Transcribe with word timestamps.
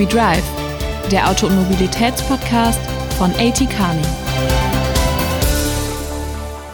We 0.00 0.06
Drive, 0.06 0.42
der 1.12 1.28
Auto- 1.28 1.46
und 1.46 1.56
Mobilitätspodcast 1.56 2.80
von 3.18 3.32
AT 3.32 3.58
Kearney. 3.68 4.00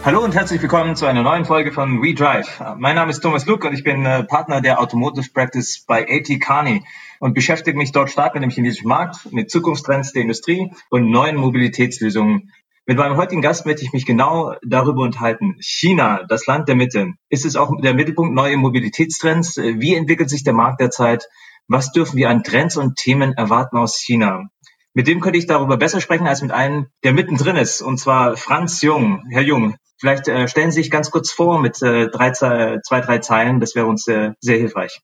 Hallo 0.05 0.23
und 0.23 0.37
herzlich 0.37 0.63
willkommen 0.63 0.95
zu 0.95 1.07
einer 1.07 1.25
neuen 1.25 1.45
Folge 1.45 1.73
von 1.73 2.01
We 2.01 2.15
Drive. 2.15 2.63
Mein 2.77 2.95
Name 2.95 3.11
ist 3.11 3.19
Thomas 3.19 3.45
Luke 3.45 3.67
und 3.67 3.75
ich 3.75 3.83
bin 3.83 4.07
äh, 4.07 4.23
Partner 4.23 4.61
der 4.61 4.81
Automotive 4.81 5.29
Practice 5.35 5.85
bei 5.89 6.07
AT 6.09 6.41
Kearney 6.41 6.85
und 7.19 7.35
beschäftige 7.35 7.77
mich 7.77 7.91
dort 7.91 8.11
stark 8.11 8.35
mit 8.35 8.45
dem 8.45 8.51
chinesischen 8.51 8.87
Markt, 8.87 9.33
mit 9.33 9.51
Zukunftstrends 9.51 10.13
der 10.13 10.23
Industrie 10.23 10.71
und 10.91 11.11
neuen 11.11 11.35
Mobilitätslösungen. 11.35 12.53
Mit 12.87 12.97
meinem 12.97 13.17
heutigen 13.17 13.43
Gast 13.43 13.67
möchte 13.67 13.83
ich 13.83 13.93
mich 13.93 14.07
genau 14.07 14.55
darüber 14.65 15.03
unterhalten. 15.03 15.57
China, 15.59 16.23
das 16.29 16.47
Land 16.47 16.69
der 16.69 16.77
Mitte. 16.77 17.15
Ist 17.29 17.45
es 17.45 17.57
auch 17.57 17.73
der 17.81 17.95
Mittelpunkt 17.95 18.37
neuer 18.37 18.57
Mobilitätstrends? 18.57 19.57
Wie 19.57 19.97
entwickelt 19.97 20.31
sich 20.31 20.45
der 20.45 20.53
Markt 20.53 20.81
derzeit? 20.81 21.27
Was 21.69 21.91
dürfen 21.91 22.17
wir 22.17 22.31
an 22.31 22.45
Trends 22.45 22.77
und 22.77 22.97
Themen 22.97 23.33
erwarten 23.33 23.77
aus 23.77 23.99
China? 23.99 24.49
Mit 24.95 25.09
dem 25.09 25.21
könnte 25.21 25.39
ich 25.39 25.47
darüber 25.47 25.77
besser 25.77 26.01
sprechen 26.01 26.27
als 26.27 26.41
mit 26.41 26.53
einem, 26.53 26.87
der 27.03 27.13
mittendrin 27.13 27.57
ist, 27.57 27.83
und 27.83 27.99
zwar 27.99 28.37
Franz 28.37 28.83
Jung. 28.83 29.25
Herr 29.31 29.43
Jung, 29.43 29.77
vielleicht 29.99 30.29
äh, 30.29 30.47
stellen 30.47 30.71
Sie 30.71 30.81
sich 30.81 30.91
ganz 30.91 31.11
kurz 31.11 31.33
vor 31.33 31.61
mit 31.61 31.83
äh, 31.83 32.09
drei, 32.09 32.31
zwei, 32.31 32.79
drei 33.01 33.19
Zeilen. 33.19 33.61
Das 33.61 33.75
wäre 33.75 33.87
uns 33.87 34.07
äh, 34.07 34.31
sehr 34.41 34.59
hilfreich. 34.59 35.01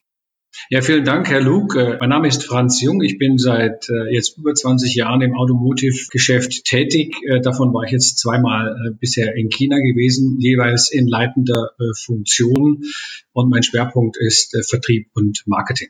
Ja, 0.71 0.83
vielen 0.83 1.05
Dank, 1.05 1.29
Herr 1.29 1.41
Luke. 1.41 1.79
Äh, 1.79 1.97
mein 1.99 2.11
Name 2.11 2.29
ist 2.29 2.45
Franz 2.45 2.81
Jung. 2.81 3.03
Ich 3.03 3.19
bin 3.19 3.39
seit 3.39 3.89
jetzt 4.11 4.39
über 4.39 4.55
20 4.55 4.95
Jahren 4.95 5.21
im 5.21 5.35
Automotive-Geschäft 5.35 6.65
tätig. 6.65 7.17
Davon 7.43 7.75
war 7.75 7.83
ich 7.85 7.91
jetzt 7.91 8.19
zweimal 8.19 8.95
bisher 9.01 9.35
in 9.35 9.51
China 9.51 9.77
gewesen, 9.79 10.39
jeweils 10.39 10.93
in 10.93 11.09
leitender 11.09 11.73
Funktion. 12.03 12.85
Und 13.33 13.51
mein 13.51 13.63
Schwerpunkt 13.63 14.17
ist 14.17 14.57
Vertrieb 14.71 15.09
und 15.15 15.43
Marketing. 15.47 15.89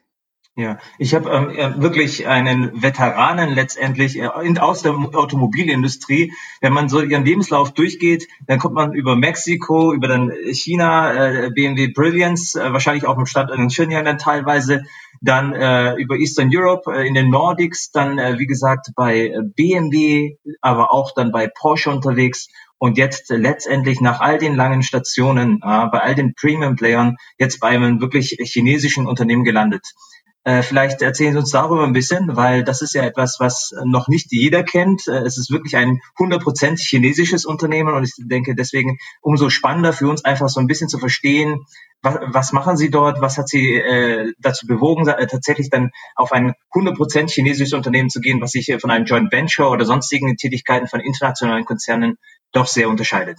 Ja, 0.54 0.78
ich 0.98 1.14
habe 1.14 1.30
ähm, 1.30 1.48
äh, 1.48 1.80
wirklich 1.80 2.26
einen 2.26 2.82
Veteranen 2.82 3.54
letztendlich 3.54 4.18
äh, 4.18 4.26
aus 4.26 4.82
der 4.82 4.92
Automobilindustrie. 4.92 6.34
Wenn 6.60 6.74
man 6.74 6.90
so 6.90 7.00
ihren 7.00 7.24
Lebenslauf 7.24 7.72
durchgeht, 7.72 8.28
dann 8.46 8.58
kommt 8.58 8.74
man 8.74 8.92
über 8.92 9.16
Mexiko, 9.16 9.94
über 9.94 10.08
dann 10.08 10.30
China, 10.50 11.14
äh, 11.14 11.50
BMW 11.54 11.88
Brilliance, 11.88 12.60
äh, 12.60 12.70
wahrscheinlich 12.70 13.06
auch 13.06 13.16
im 13.16 13.24
Standort 13.24 13.58
in 13.58 13.70
Shenyang 13.70 14.04
dann 14.04 14.18
teilweise, 14.18 14.82
dann 15.22 15.54
äh, 15.54 15.94
über 15.94 16.16
Eastern 16.16 16.50
Europe 16.52 16.92
äh, 16.92 17.08
in 17.08 17.14
den 17.14 17.30
Nordics, 17.30 17.90
dann 17.90 18.18
äh, 18.18 18.38
wie 18.38 18.46
gesagt 18.46 18.88
bei 18.94 19.28
äh, 19.28 19.40
BMW, 19.42 20.36
aber 20.60 20.92
auch 20.92 21.14
dann 21.14 21.32
bei 21.32 21.46
Porsche 21.48 21.88
unterwegs 21.88 22.48
und 22.76 22.98
jetzt 22.98 23.30
äh, 23.30 23.36
letztendlich 23.36 24.02
nach 24.02 24.20
all 24.20 24.36
den 24.36 24.54
langen 24.54 24.82
Stationen, 24.82 25.62
äh, 25.62 25.86
bei 25.86 26.00
all 26.00 26.14
den 26.14 26.34
Premium-Playern, 26.34 27.16
jetzt 27.38 27.58
bei 27.60 27.68
einem 27.68 28.02
wirklich 28.02 28.36
chinesischen 28.42 29.06
Unternehmen 29.06 29.44
gelandet. 29.44 29.94
Äh, 30.44 30.62
vielleicht 30.62 31.02
erzählen 31.02 31.32
Sie 31.32 31.38
uns 31.38 31.50
darüber 31.50 31.84
ein 31.84 31.92
bisschen, 31.92 32.36
weil 32.36 32.64
das 32.64 32.82
ist 32.82 32.94
ja 32.94 33.04
etwas, 33.04 33.38
was 33.38 33.72
noch 33.84 34.08
nicht 34.08 34.32
jeder 34.32 34.64
kennt. 34.64 35.06
Äh, 35.06 35.18
es 35.20 35.38
ist 35.38 35.52
wirklich 35.52 35.76
ein 35.76 36.00
100% 36.18 36.78
chinesisches 36.80 37.44
Unternehmen 37.44 37.94
und 37.94 38.02
ich 38.02 38.12
denke 38.18 38.56
deswegen 38.56 38.98
umso 39.20 39.50
spannender 39.50 39.92
für 39.92 40.08
uns 40.08 40.24
einfach 40.24 40.48
so 40.48 40.58
ein 40.58 40.66
bisschen 40.66 40.88
zu 40.88 40.98
verstehen, 40.98 41.64
was, 42.02 42.18
was 42.26 42.52
machen 42.52 42.76
Sie 42.76 42.90
dort, 42.90 43.20
was 43.20 43.38
hat 43.38 43.48
Sie 43.48 43.76
äh, 43.76 44.32
dazu 44.38 44.66
bewogen, 44.66 45.06
äh, 45.06 45.26
tatsächlich 45.28 45.70
dann 45.70 45.92
auf 46.16 46.32
ein 46.32 46.54
100% 46.74 47.30
chinesisches 47.30 47.72
Unternehmen 47.72 48.10
zu 48.10 48.20
gehen, 48.20 48.40
was 48.40 48.50
sich 48.50 48.74
von 48.80 48.90
einem 48.90 49.04
Joint 49.04 49.30
Venture 49.30 49.70
oder 49.70 49.84
sonstigen 49.84 50.36
Tätigkeiten 50.36 50.88
von 50.88 50.98
internationalen 50.98 51.64
Konzernen 51.64 52.16
doch 52.50 52.66
sehr 52.66 52.88
unterscheidet. 52.88 53.38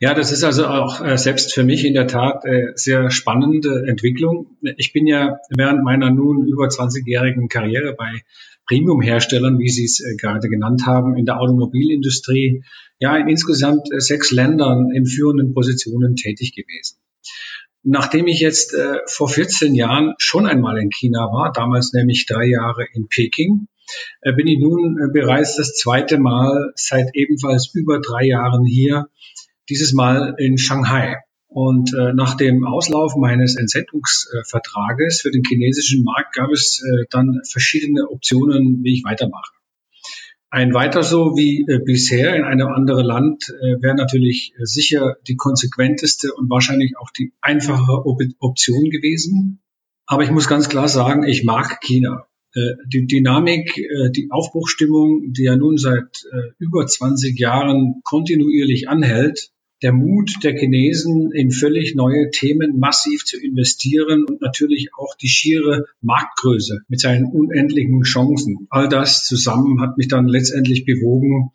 Ja, 0.00 0.14
das 0.14 0.32
ist 0.32 0.44
also 0.44 0.66
auch 0.66 1.04
äh, 1.04 1.16
selbst 1.16 1.54
für 1.54 1.64
mich 1.64 1.84
in 1.84 1.94
der 1.94 2.06
Tat 2.06 2.44
äh, 2.44 2.72
sehr 2.74 3.10
spannende 3.10 3.86
Entwicklung. 3.86 4.56
Ich 4.76 4.92
bin 4.92 5.06
ja 5.06 5.38
während 5.50 5.84
meiner 5.84 6.10
nun 6.10 6.46
über 6.46 6.66
20-jährigen 6.66 7.48
Karriere 7.48 7.94
bei 7.96 8.22
Premium-Herstellern, 8.68 9.58
wie 9.58 9.68
Sie 9.68 9.84
es 9.84 10.00
äh, 10.00 10.16
gerade 10.16 10.48
genannt 10.48 10.86
haben, 10.86 11.16
in 11.16 11.26
der 11.26 11.40
Automobilindustrie, 11.40 12.64
ja 12.98 13.16
in 13.16 13.28
insgesamt 13.28 13.88
sechs 13.98 14.30
Ländern 14.30 14.90
in 14.94 15.06
führenden 15.06 15.54
Positionen 15.54 16.16
tätig 16.16 16.54
gewesen. 16.54 16.98
Nachdem 17.84 18.28
ich 18.28 18.40
jetzt 18.40 18.74
äh, 18.74 18.98
vor 19.06 19.28
14 19.28 19.74
Jahren 19.74 20.14
schon 20.18 20.46
einmal 20.46 20.78
in 20.78 20.90
China 20.90 21.32
war, 21.32 21.52
damals 21.52 21.92
nämlich 21.92 22.26
drei 22.26 22.46
Jahre 22.46 22.86
in 22.94 23.08
Peking, 23.08 23.66
äh, 24.20 24.32
bin 24.32 24.46
ich 24.46 24.60
nun 24.60 24.98
äh, 24.98 25.12
bereits 25.12 25.56
das 25.56 25.74
zweite 25.74 26.18
Mal 26.18 26.72
seit 26.76 27.10
ebenfalls 27.14 27.72
über 27.74 28.00
drei 28.00 28.24
Jahren 28.24 28.64
hier 28.64 29.08
dieses 29.72 29.92
Mal 29.94 30.34
in 30.38 30.58
Shanghai. 30.58 31.16
Und 31.48 31.92
äh, 31.92 32.12
nach 32.14 32.34
dem 32.34 32.66
Auslauf 32.66 33.14
meines 33.16 33.56
Entsendungsvertrages 33.56 35.20
für 35.20 35.30
den 35.30 35.42
chinesischen 35.46 36.02
Markt 36.02 36.34
gab 36.34 36.50
es 36.50 36.82
äh, 36.82 37.04
dann 37.10 37.40
verschiedene 37.50 38.08
Optionen, 38.10 38.82
wie 38.82 38.94
ich 38.94 39.04
weitermache. 39.04 39.52
Ein 40.48 40.74
weiter 40.74 41.02
so 41.02 41.36
wie 41.36 41.64
äh, 41.68 41.78
bisher 41.78 42.36
in 42.36 42.44
einem 42.44 42.68
anderen 42.68 43.04
Land 43.04 43.44
äh, 43.48 43.82
wäre 43.82 43.94
natürlich 43.94 44.52
äh, 44.58 44.64
sicher 44.64 45.16
die 45.26 45.36
konsequenteste 45.36 46.32
und 46.34 46.50
wahrscheinlich 46.50 46.98
auch 46.98 47.10
die 47.10 47.32
einfachere 47.40 48.06
Op 48.06 48.20
Option 48.38 48.90
gewesen. 48.90 49.60
Aber 50.06 50.24
ich 50.24 50.30
muss 50.30 50.48
ganz 50.48 50.68
klar 50.68 50.88
sagen, 50.88 51.24
ich 51.24 51.44
mag 51.44 51.80
China. 51.80 52.26
Äh, 52.54 52.74
die 52.86 53.06
Dynamik, 53.06 53.78
äh, 53.78 54.10
die 54.10 54.30
Aufbruchstimmung, 54.30 55.32
die 55.32 55.44
ja 55.44 55.56
nun 55.56 55.78
seit 55.78 56.24
äh, 56.30 56.52
über 56.58 56.86
20 56.86 57.38
Jahren 57.38 58.00
kontinuierlich 58.04 58.88
anhält, 58.90 59.51
der 59.82 59.92
Mut 59.92 60.30
der 60.42 60.56
Chinesen, 60.56 61.32
in 61.32 61.50
völlig 61.50 61.94
neue 61.94 62.30
Themen 62.30 62.78
massiv 62.78 63.24
zu 63.24 63.38
investieren 63.38 64.24
und 64.24 64.40
natürlich 64.40 64.90
auch 64.96 65.14
die 65.16 65.28
schiere 65.28 65.86
Marktgröße 66.00 66.80
mit 66.88 67.00
seinen 67.00 67.26
unendlichen 67.26 68.02
Chancen. 68.02 68.66
All 68.70 68.88
das 68.88 69.26
zusammen 69.26 69.80
hat 69.80 69.98
mich 69.98 70.08
dann 70.08 70.28
letztendlich 70.28 70.84
bewogen 70.84 71.50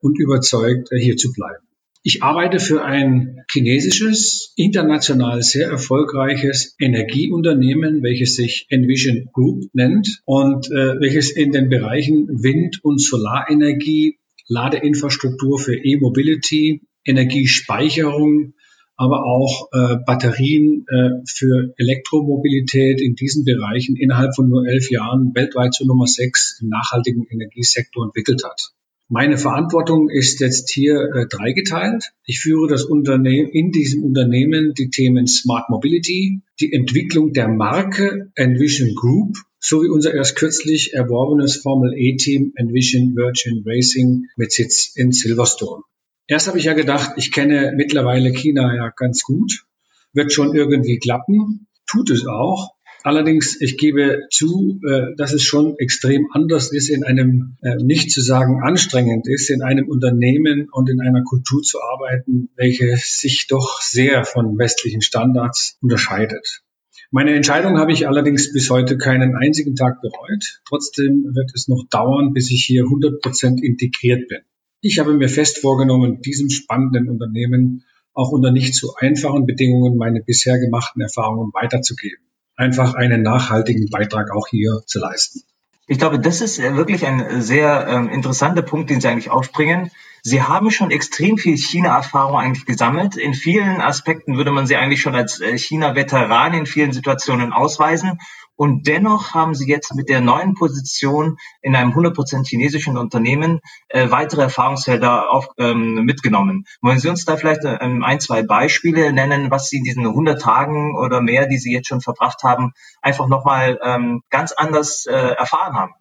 und 0.00 0.18
überzeugt, 0.18 0.90
hier 0.96 1.16
zu 1.16 1.32
bleiben. 1.32 1.64
Ich 2.04 2.22
arbeite 2.22 2.60
für 2.60 2.84
ein 2.84 3.44
chinesisches, 3.50 4.52
international 4.56 5.42
sehr 5.42 5.68
erfolgreiches 5.68 6.76
Energieunternehmen, 6.78 8.02
welches 8.02 8.36
sich 8.36 8.66
Envision 8.70 9.28
Group 9.32 9.64
nennt 9.72 10.22
und 10.24 10.70
äh, 10.70 11.00
welches 11.00 11.30
in 11.30 11.52
den 11.52 11.68
Bereichen 11.68 12.42
Wind- 12.42 12.78
und 12.82 13.00
Solarenergie, 13.00 14.18
Ladeinfrastruktur 14.46 15.58
für 15.58 15.76
E-Mobility, 15.76 16.82
Energiespeicherung, 17.04 18.54
aber 18.96 19.24
auch 19.24 19.68
äh, 19.72 19.96
Batterien 20.04 20.84
äh, 20.88 21.10
für 21.26 21.72
Elektromobilität 21.78 23.00
in 23.00 23.14
diesen 23.14 23.44
Bereichen 23.44 23.96
innerhalb 23.96 24.34
von 24.34 24.48
nur 24.48 24.66
elf 24.66 24.90
Jahren 24.90 25.32
weltweit 25.34 25.72
zur 25.72 25.86
Nummer 25.86 26.06
sechs 26.06 26.58
im 26.60 26.68
nachhaltigen 26.68 27.26
Energiesektor 27.30 28.04
entwickelt 28.04 28.42
hat. 28.44 28.72
Meine 29.10 29.38
Verantwortung 29.38 30.10
ist 30.10 30.40
jetzt 30.40 30.70
hier 30.70 31.00
äh, 31.14 31.26
dreigeteilt. 31.28 32.12
Ich 32.26 32.40
führe 32.40 32.68
das 32.68 32.84
Unternehmen 32.84 33.48
in 33.48 33.70
diesem 33.70 34.04
Unternehmen 34.04 34.74
die 34.74 34.90
Themen 34.90 35.26
Smart 35.26 35.70
Mobility, 35.70 36.42
die 36.60 36.72
Entwicklung 36.74 37.32
der 37.32 37.48
Marke 37.48 38.30
Envision 38.34 38.94
Group 38.94 39.36
sowie 39.60 39.88
unser 39.88 40.12
erst 40.12 40.36
kürzlich 40.36 40.92
erworbenes 40.92 41.56
Formel 41.56 41.94
E-Team 41.96 42.52
Envision 42.56 43.16
Virgin 43.16 43.62
Racing 43.64 44.26
mit 44.36 44.52
Sitz 44.52 44.92
in 44.94 45.12
Silverstone. 45.12 45.84
Erst 46.30 46.46
habe 46.46 46.58
ich 46.58 46.64
ja 46.64 46.74
gedacht, 46.74 47.12
ich 47.16 47.32
kenne 47.32 47.72
mittlerweile 47.74 48.30
China 48.32 48.74
ja 48.76 48.92
ganz 48.94 49.22
gut, 49.22 49.64
wird 50.12 50.30
schon 50.30 50.54
irgendwie 50.54 50.98
klappen, 50.98 51.66
tut 51.86 52.10
es 52.10 52.26
auch. 52.26 52.74
Allerdings, 53.02 53.58
ich 53.62 53.78
gebe 53.78 54.26
zu, 54.30 54.78
äh, 54.86 55.14
dass 55.16 55.32
es 55.32 55.42
schon 55.42 55.78
extrem 55.78 56.28
anders 56.32 56.70
ist, 56.70 56.90
in 56.90 57.02
einem, 57.02 57.56
äh, 57.62 57.76
nicht 57.76 58.10
zu 58.10 58.20
sagen 58.20 58.60
anstrengend 58.62 59.26
ist, 59.26 59.48
in 59.48 59.62
einem 59.62 59.88
Unternehmen 59.88 60.68
und 60.70 60.90
in 60.90 61.00
einer 61.00 61.22
Kultur 61.22 61.62
zu 61.62 61.80
arbeiten, 61.80 62.50
welche 62.56 62.94
sich 62.96 63.46
doch 63.48 63.80
sehr 63.80 64.24
von 64.24 64.58
westlichen 64.58 65.00
Standards 65.00 65.78
unterscheidet. 65.80 66.62
Meine 67.10 67.34
Entscheidung 67.34 67.78
habe 67.78 67.92
ich 67.92 68.06
allerdings 68.06 68.52
bis 68.52 68.68
heute 68.68 68.98
keinen 68.98 69.34
einzigen 69.34 69.76
Tag 69.76 70.02
bereut. 70.02 70.60
Trotzdem 70.68 71.24
wird 71.34 71.52
es 71.54 71.68
noch 71.68 71.86
dauern, 71.88 72.34
bis 72.34 72.50
ich 72.50 72.64
hier 72.66 72.82
100 72.82 73.22
Prozent 73.22 73.62
integriert 73.62 74.28
bin. 74.28 74.40
Ich 74.80 74.98
habe 74.98 75.14
mir 75.14 75.28
fest 75.28 75.58
vorgenommen, 75.58 76.20
diesem 76.22 76.50
spannenden 76.50 77.08
Unternehmen 77.08 77.84
auch 78.14 78.30
unter 78.30 78.50
nicht 78.50 78.74
so 78.74 78.94
einfachen 78.98 79.46
Bedingungen 79.46 79.96
meine 79.96 80.22
bisher 80.22 80.58
gemachten 80.58 81.00
Erfahrungen 81.02 81.52
weiterzugeben 81.52 82.28
einfach 82.58 82.94
einen 82.94 83.22
nachhaltigen 83.22 83.88
Beitrag 83.88 84.32
auch 84.32 84.48
hier 84.48 84.82
zu 84.84 84.98
leisten. 84.98 85.42
Ich 85.86 85.98
glaube, 85.98 86.18
das 86.18 86.42
ist 86.42 86.58
äh, 86.58 86.76
wirklich 86.76 87.06
ein 87.06 87.20
äh, 87.20 87.40
sehr 87.40 87.86
ähm, 87.88 88.10
interessanter 88.10 88.60
Punkt, 88.60 88.90
den 88.90 89.00
Sie 89.00 89.08
eigentlich 89.08 89.30
aufspringen. 89.30 89.90
Sie 90.22 90.42
haben 90.42 90.70
schon 90.70 90.90
extrem 90.90 91.38
viel 91.38 91.56
China-Erfahrung 91.56 92.36
eigentlich 92.36 92.66
gesammelt. 92.66 93.16
In 93.16 93.32
vielen 93.32 93.80
Aspekten 93.80 94.36
würde 94.36 94.50
man 94.50 94.66
Sie 94.66 94.76
eigentlich 94.76 95.00
schon 95.00 95.14
als 95.14 95.40
äh, 95.40 95.56
China-Veteran 95.56 96.52
in 96.52 96.66
vielen 96.66 96.92
Situationen 96.92 97.52
ausweisen. 97.52 98.18
Und 98.58 98.88
dennoch 98.88 99.34
haben 99.34 99.54
Sie 99.54 99.68
jetzt 99.68 99.94
mit 99.94 100.08
der 100.08 100.20
neuen 100.20 100.54
Position 100.54 101.38
in 101.62 101.76
einem 101.76 101.92
100% 101.92 102.44
chinesischen 102.44 102.98
Unternehmen 102.98 103.60
äh, 103.88 104.10
weitere 104.10 104.42
Erfahrungsfelder 104.42 105.30
auf, 105.30 105.46
ähm, 105.58 106.04
mitgenommen. 106.04 106.64
Wollen 106.82 106.98
Sie 106.98 107.08
uns 107.08 107.24
da 107.24 107.36
vielleicht 107.36 107.64
äh, 107.64 107.78
ein, 107.78 108.18
zwei 108.18 108.42
Beispiele 108.42 109.12
nennen, 109.12 109.52
was 109.52 109.68
Sie 109.68 109.76
in 109.76 109.84
diesen 109.84 110.04
100 110.04 110.42
Tagen 110.42 110.98
oder 110.98 111.20
mehr, 111.20 111.46
die 111.46 111.58
Sie 111.58 111.72
jetzt 111.72 111.86
schon 111.86 112.00
verbracht 112.00 112.42
haben, 112.42 112.72
einfach 113.00 113.28
nochmal 113.28 113.78
ähm, 113.80 114.22
ganz 114.28 114.50
anders 114.50 115.06
äh, 115.06 115.12
erfahren 115.12 115.74
haben? 115.74 115.92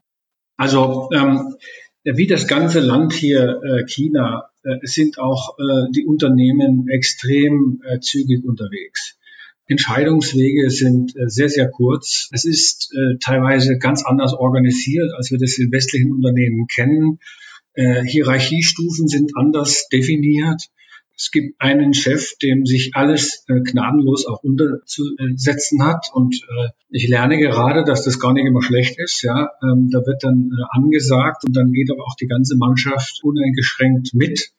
Also 0.58 1.10
ähm, 1.14 1.58
wie 2.04 2.26
das 2.26 2.48
ganze 2.48 2.80
Land 2.80 3.14
hier, 3.14 3.62
äh, 3.62 3.86
China, 3.86 4.50
äh, 4.64 4.80
sind 4.82 5.20
auch 5.20 5.60
äh, 5.60 5.92
die 5.92 6.08
Unternehmen 6.08 6.88
extrem 6.90 7.84
äh, 7.86 8.00
zügig 8.00 8.44
unterwegs. 8.44 9.17
Entscheidungswege 9.68 10.70
sind 10.70 11.16
äh, 11.16 11.30
sehr, 11.30 11.50
sehr 11.50 11.70
kurz. 11.70 12.30
Es 12.32 12.46
ist 12.46 12.94
äh, 12.94 13.18
teilweise 13.20 13.78
ganz 13.78 14.06
anders 14.06 14.34
organisiert, 14.34 15.12
als 15.16 15.30
wir 15.32 15.38
das 15.38 15.58
in 15.58 15.72
westlichen 15.72 16.12
Unternehmen 16.14 16.68
kennen. 16.68 17.20
Äh, 17.74 18.04
Hierarchiestufen 18.04 19.08
sind 19.08 19.32
anders 19.36 19.88
definiert. 19.90 20.64
Es 21.20 21.32
gibt 21.32 21.60
einen 21.60 21.96
Chef, 21.96 22.38
dem 22.38 22.68
sich 22.68 22.92
alles 22.94 23.44
gnadenlos 23.48 24.28
auch 24.28 24.44
unterzusetzen 24.44 25.84
hat. 25.84 26.12
Und 26.14 26.40
ich 26.90 27.08
lerne 27.08 27.40
gerade, 27.40 27.84
dass 27.84 28.04
das 28.04 28.20
gar 28.20 28.34
nicht 28.34 28.46
immer 28.46 28.62
schlecht 28.62 29.00
ist. 29.00 29.24
Ja, 29.24 29.50
ähm, 29.64 29.90
da 29.92 30.06
wird 30.06 30.24
dann 30.24 30.52
angesagt 30.70 31.44
und 31.48 31.58
dann 31.58 31.72
geht 31.72 31.90
aber 31.90 32.04
auch 32.04 32.14
die 32.22 32.28
ganze 32.28 32.56
Mannschaft 32.56 33.22
uneingeschränkt 33.24 34.14
mit 34.14 34.52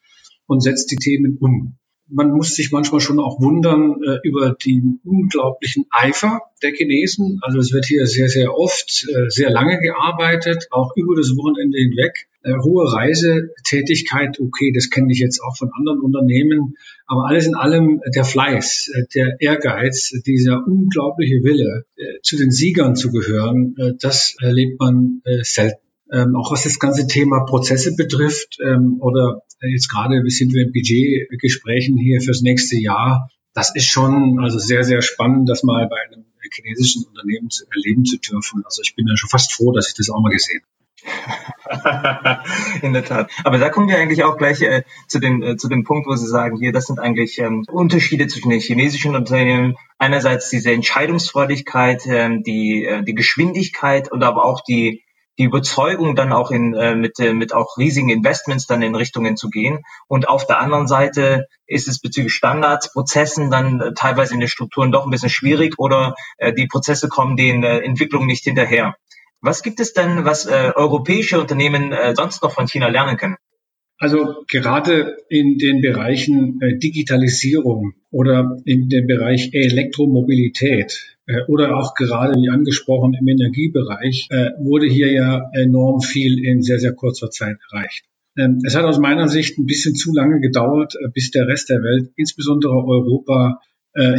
und 0.48 0.60
setzt 0.60 0.90
die 0.90 0.96
Themen 0.96 1.38
um 1.40 1.78
man 2.10 2.30
muss 2.30 2.54
sich 2.54 2.72
manchmal 2.72 3.00
schon 3.00 3.20
auch 3.20 3.40
wundern 3.40 4.02
äh, 4.02 4.18
über 4.22 4.52
den 4.52 5.00
unglaublichen 5.04 5.86
Eifer 5.90 6.40
der 6.62 6.72
Chinesen. 6.72 7.40
Also 7.42 7.58
es 7.58 7.72
wird 7.72 7.86
hier 7.86 8.06
sehr, 8.06 8.28
sehr 8.28 8.54
oft, 8.56 9.06
äh, 9.08 9.28
sehr 9.28 9.50
lange 9.50 9.78
gearbeitet, 9.80 10.68
auch 10.70 10.92
über 10.96 11.14
das 11.16 11.36
Wochenende 11.36 11.78
hinweg. 11.78 12.28
Äh, 12.42 12.54
hohe 12.62 12.90
Reisetätigkeit, 12.92 14.40
okay, 14.40 14.72
das 14.74 14.90
kenne 14.90 15.08
ich 15.10 15.18
jetzt 15.18 15.40
auch 15.42 15.56
von 15.56 15.70
anderen 15.76 16.00
Unternehmen. 16.00 16.76
Aber 17.06 17.26
alles 17.26 17.46
in 17.46 17.54
allem 17.54 18.00
der 18.14 18.24
Fleiß, 18.24 18.90
äh, 18.94 19.02
der 19.14 19.40
Ehrgeiz, 19.40 20.12
dieser 20.26 20.66
unglaubliche 20.66 21.42
Wille, 21.42 21.84
äh, 21.96 22.20
zu 22.22 22.36
den 22.36 22.50
Siegern 22.50 22.96
zu 22.96 23.10
gehören, 23.10 23.74
äh, 23.78 23.92
das 24.00 24.36
erlebt 24.40 24.80
man 24.80 25.22
selten. 25.42 25.80
Ähm, 26.10 26.36
auch 26.36 26.52
was 26.52 26.64
das 26.64 26.78
ganze 26.78 27.06
Thema 27.06 27.44
Prozesse 27.44 27.94
betrifft 27.94 28.58
ähm, 28.64 28.96
oder 29.00 29.42
jetzt 29.60 29.88
gerade 29.88 30.22
sind 30.28 30.52
wir 30.52 30.62
in 30.62 30.72
Budgetgesprächen 30.72 31.96
hier 31.98 32.20
fürs 32.20 32.42
nächste 32.42 32.76
Jahr. 32.76 33.30
Das 33.54 33.74
ist 33.74 33.86
schon 33.86 34.38
also 34.40 34.58
sehr, 34.58 34.84
sehr 34.84 35.02
spannend, 35.02 35.48
das 35.48 35.62
mal 35.62 35.88
bei 35.88 35.96
einem 36.06 36.26
chinesischen 36.54 37.04
Unternehmen 37.04 37.50
zu 37.50 37.64
erleben 37.70 38.04
zu 38.04 38.18
dürfen. 38.18 38.62
Also 38.64 38.82
ich 38.82 38.94
bin 38.94 39.06
ja 39.06 39.16
schon 39.16 39.30
fast 39.30 39.52
froh, 39.52 39.72
dass 39.72 39.88
ich 39.88 39.94
das 39.94 40.10
auch 40.10 40.20
mal 40.20 40.30
gesehen 40.30 40.62
habe. 40.62 40.78
In 42.82 42.92
der 42.92 43.04
Tat. 43.04 43.30
Aber 43.44 43.58
da 43.58 43.70
kommen 43.70 43.88
wir 43.88 43.98
eigentlich 43.98 44.24
auch 44.24 44.36
gleich 44.36 44.62
äh, 44.62 44.82
zu, 45.06 45.20
dem, 45.20 45.42
äh, 45.42 45.56
zu 45.56 45.68
dem 45.68 45.84
Punkt, 45.84 46.06
wo 46.06 46.14
Sie 46.16 46.26
sagen, 46.26 46.58
hier, 46.58 46.72
das 46.72 46.86
sind 46.86 46.98
eigentlich 46.98 47.38
ähm, 47.38 47.64
Unterschiede 47.70 48.26
zwischen 48.26 48.50
den 48.50 48.60
chinesischen 48.60 49.14
Unternehmen. 49.14 49.76
Einerseits 49.98 50.50
diese 50.50 50.72
Entscheidungsfreudigkeit, 50.72 52.02
ähm, 52.06 52.42
die, 52.42 52.84
äh, 52.84 53.02
die 53.04 53.14
Geschwindigkeit 53.14 54.10
und 54.10 54.22
aber 54.22 54.44
auch 54.44 54.62
die, 54.62 55.02
die 55.38 55.44
Überzeugung 55.44 56.16
dann 56.16 56.32
auch 56.32 56.50
in, 56.50 56.74
äh, 56.74 56.94
mit, 56.94 57.18
äh, 57.20 57.32
mit 57.32 57.54
auch 57.54 57.78
riesigen 57.78 58.08
Investments 58.08 58.66
dann 58.66 58.82
in 58.82 58.94
Richtungen 58.94 59.36
zu 59.36 59.48
gehen. 59.50 59.84
Und 60.08 60.28
auf 60.28 60.46
der 60.46 60.60
anderen 60.60 60.88
Seite 60.88 61.46
ist 61.66 61.86
es 61.86 62.00
bezüglich 62.00 62.32
Standards, 62.32 62.92
Prozessen 62.92 63.50
dann 63.50 63.80
äh, 63.80 63.94
teilweise 63.94 64.34
in 64.34 64.40
den 64.40 64.48
Strukturen 64.48 64.90
doch 64.90 65.04
ein 65.04 65.10
bisschen 65.10 65.30
schwierig 65.30 65.78
oder 65.78 66.14
äh, 66.38 66.52
die 66.52 66.66
Prozesse 66.66 67.08
kommen 67.08 67.36
den 67.36 67.62
äh, 67.62 67.78
Entwicklungen 67.78 68.26
nicht 68.26 68.44
hinterher. 68.44 68.96
Was 69.40 69.62
gibt 69.62 69.78
es 69.78 69.92
denn, 69.92 70.24
was 70.24 70.46
äh, 70.46 70.72
europäische 70.74 71.40
Unternehmen 71.40 71.92
äh, 71.92 72.14
sonst 72.16 72.42
noch 72.42 72.52
von 72.52 72.66
China 72.66 72.88
lernen 72.88 73.16
können? 73.16 73.36
Also 73.98 74.44
gerade 74.48 75.16
in 75.28 75.58
den 75.58 75.80
Bereichen 75.80 76.60
äh, 76.60 76.78
Digitalisierung 76.78 77.94
oder 78.10 78.56
in 78.64 78.88
dem 78.88 79.06
Bereich 79.06 79.50
Elektromobilität 79.52 81.17
oder 81.46 81.76
auch 81.76 81.94
gerade 81.94 82.34
wie 82.40 82.48
angesprochen 82.48 83.14
im 83.14 83.28
Energiebereich 83.28 84.28
äh, 84.30 84.50
wurde 84.58 84.86
hier 84.86 85.12
ja 85.12 85.50
enorm 85.52 86.00
viel 86.00 86.44
in 86.44 86.62
sehr, 86.62 86.78
sehr 86.78 86.92
kurzer 86.92 87.30
Zeit 87.30 87.58
erreicht. 87.70 88.04
Ähm, 88.36 88.60
es 88.64 88.74
hat 88.74 88.84
aus 88.84 88.98
meiner 88.98 89.28
Sicht 89.28 89.58
ein 89.58 89.66
bisschen 89.66 89.94
zu 89.94 90.12
lange 90.14 90.40
gedauert, 90.40 90.94
bis 91.12 91.30
der 91.30 91.46
Rest 91.46 91.68
der 91.70 91.82
Welt, 91.82 92.10
insbesondere 92.16 92.74
Europa, 92.74 93.60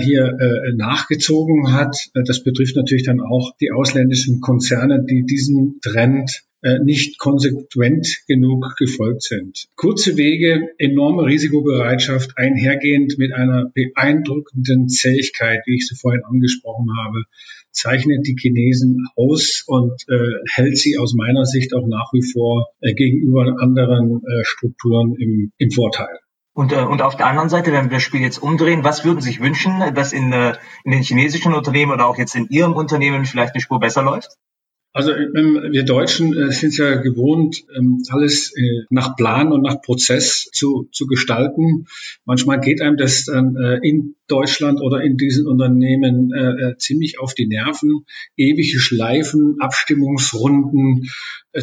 hier 0.01 0.35
nachgezogen 0.75 1.71
hat. 1.71 2.09
Das 2.13 2.44
betrifft 2.44 2.75
natürlich 2.75 3.03
dann 3.03 3.21
auch 3.21 3.55
die 3.62 3.71
ausländischen 3.71 4.41
Konzerne, 4.41 5.05
die 5.05 5.25
diesen 5.25 5.79
Trend 5.81 6.31
äh, 6.31 6.49
nicht 6.83 7.19
konsequent 7.19 8.23
genug 8.27 8.75
gefolgt 8.77 9.23
sind. 9.23 9.67
Kurze 9.75 10.17
Wege, 10.17 10.69
enorme 10.77 11.25
Risikobereitschaft, 11.25 12.38
einhergehend 12.38 13.17
mit 13.17 13.33
einer 13.33 13.71
beeindruckenden 13.73 14.89
Zähigkeit, 14.89 15.61
wie 15.65 15.75
ich 15.75 15.88
sie 15.88 15.95
vorhin 15.95 16.23
angesprochen 16.25 16.89
habe, 16.97 17.23
zeichnet 17.71 18.25
die 18.27 18.35
Chinesen 18.39 19.07
aus 19.15 19.63
und 19.67 20.03
äh, 20.09 20.17
hält 20.51 20.77
sie 20.77 20.97
aus 20.97 21.13
meiner 21.13 21.45
Sicht 21.45 21.73
auch 21.73 21.88
nach 21.88 22.11
wie 22.13 22.23
vor 22.23 22.67
äh, 22.81 22.94
gegenüber 22.94 23.55
anderen 23.59 24.17
äh, 24.17 24.44
Strukturen 24.44 25.15
im, 25.15 25.51
im 25.57 25.71
Vorteil. 25.71 26.19
Und, 26.53 26.73
äh, 26.73 26.83
und 26.83 27.01
auf 27.01 27.15
der 27.15 27.27
anderen 27.27 27.50
Seite, 27.50 27.71
wenn 27.71 27.85
wir 27.85 27.97
das 27.97 28.03
Spiel 28.03 28.21
jetzt 28.21 28.39
umdrehen, 28.39 28.83
was 28.83 29.05
würden 29.05 29.21
Sie 29.21 29.29
sich 29.29 29.39
wünschen, 29.39 29.94
dass 29.94 30.13
in, 30.13 30.33
äh, 30.33 30.55
in 30.83 30.91
den 30.91 31.03
chinesischen 31.03 31.53
Unternehmen 31.53 31.91
oder 31.91 32.07
auch 32.07 32.17
jetzt 32.17 32.35
in 32.35 32.47
Ihrem 32.50 32.73
Unternehmen 32.73 33.25
vielleicht 33.25 33.53
eine 33.53 33.62
Spur 33.62 33.79
besser 33.79 34.03
läuft? 34.03 34.35
Also 34.91 35.13
ähm, 35.13 35.68
wir 35.71 35.86
Deutschen 35.86 36.36
äh, 36.36 36.51
sind 36.51 36.75
ja 36.77 36.95
gewohnt, 36.95 37.63
ähm, 37.75 38.01
alles 38.09 38.51
äh, 38.57 38.86
nach 38.89 39.15
Plan 39.15 39.51
und 39.51 39.62
nach 39.62 39.81
Prozess 39.81 40.50
zu, 40.51 40.89
zu 40.91 41.06
gestalten. 41.06 41.86
Manchmal 42.25 42.59
geht 42.59 42.81
einem 42.81 42.97
das 42.97 43.25
dann 43.25 43.56
äh, 43.56 43.77
in 43.88 44.15
Deutschland 44.27 44.81
oder 44.81 45.01
in 45.01 45.18
diesen 45.18 45.45
Unternehmen 45.47 46.31
ziemlich 46.77 47.19
auf 47.19 47.33
die 47.33 47.47
Nerven. 47.47 48.06
Ewige 48.38 48.77
Schleifen, 48.77 49.56
Abstimmungsrunden, 49.59 51.09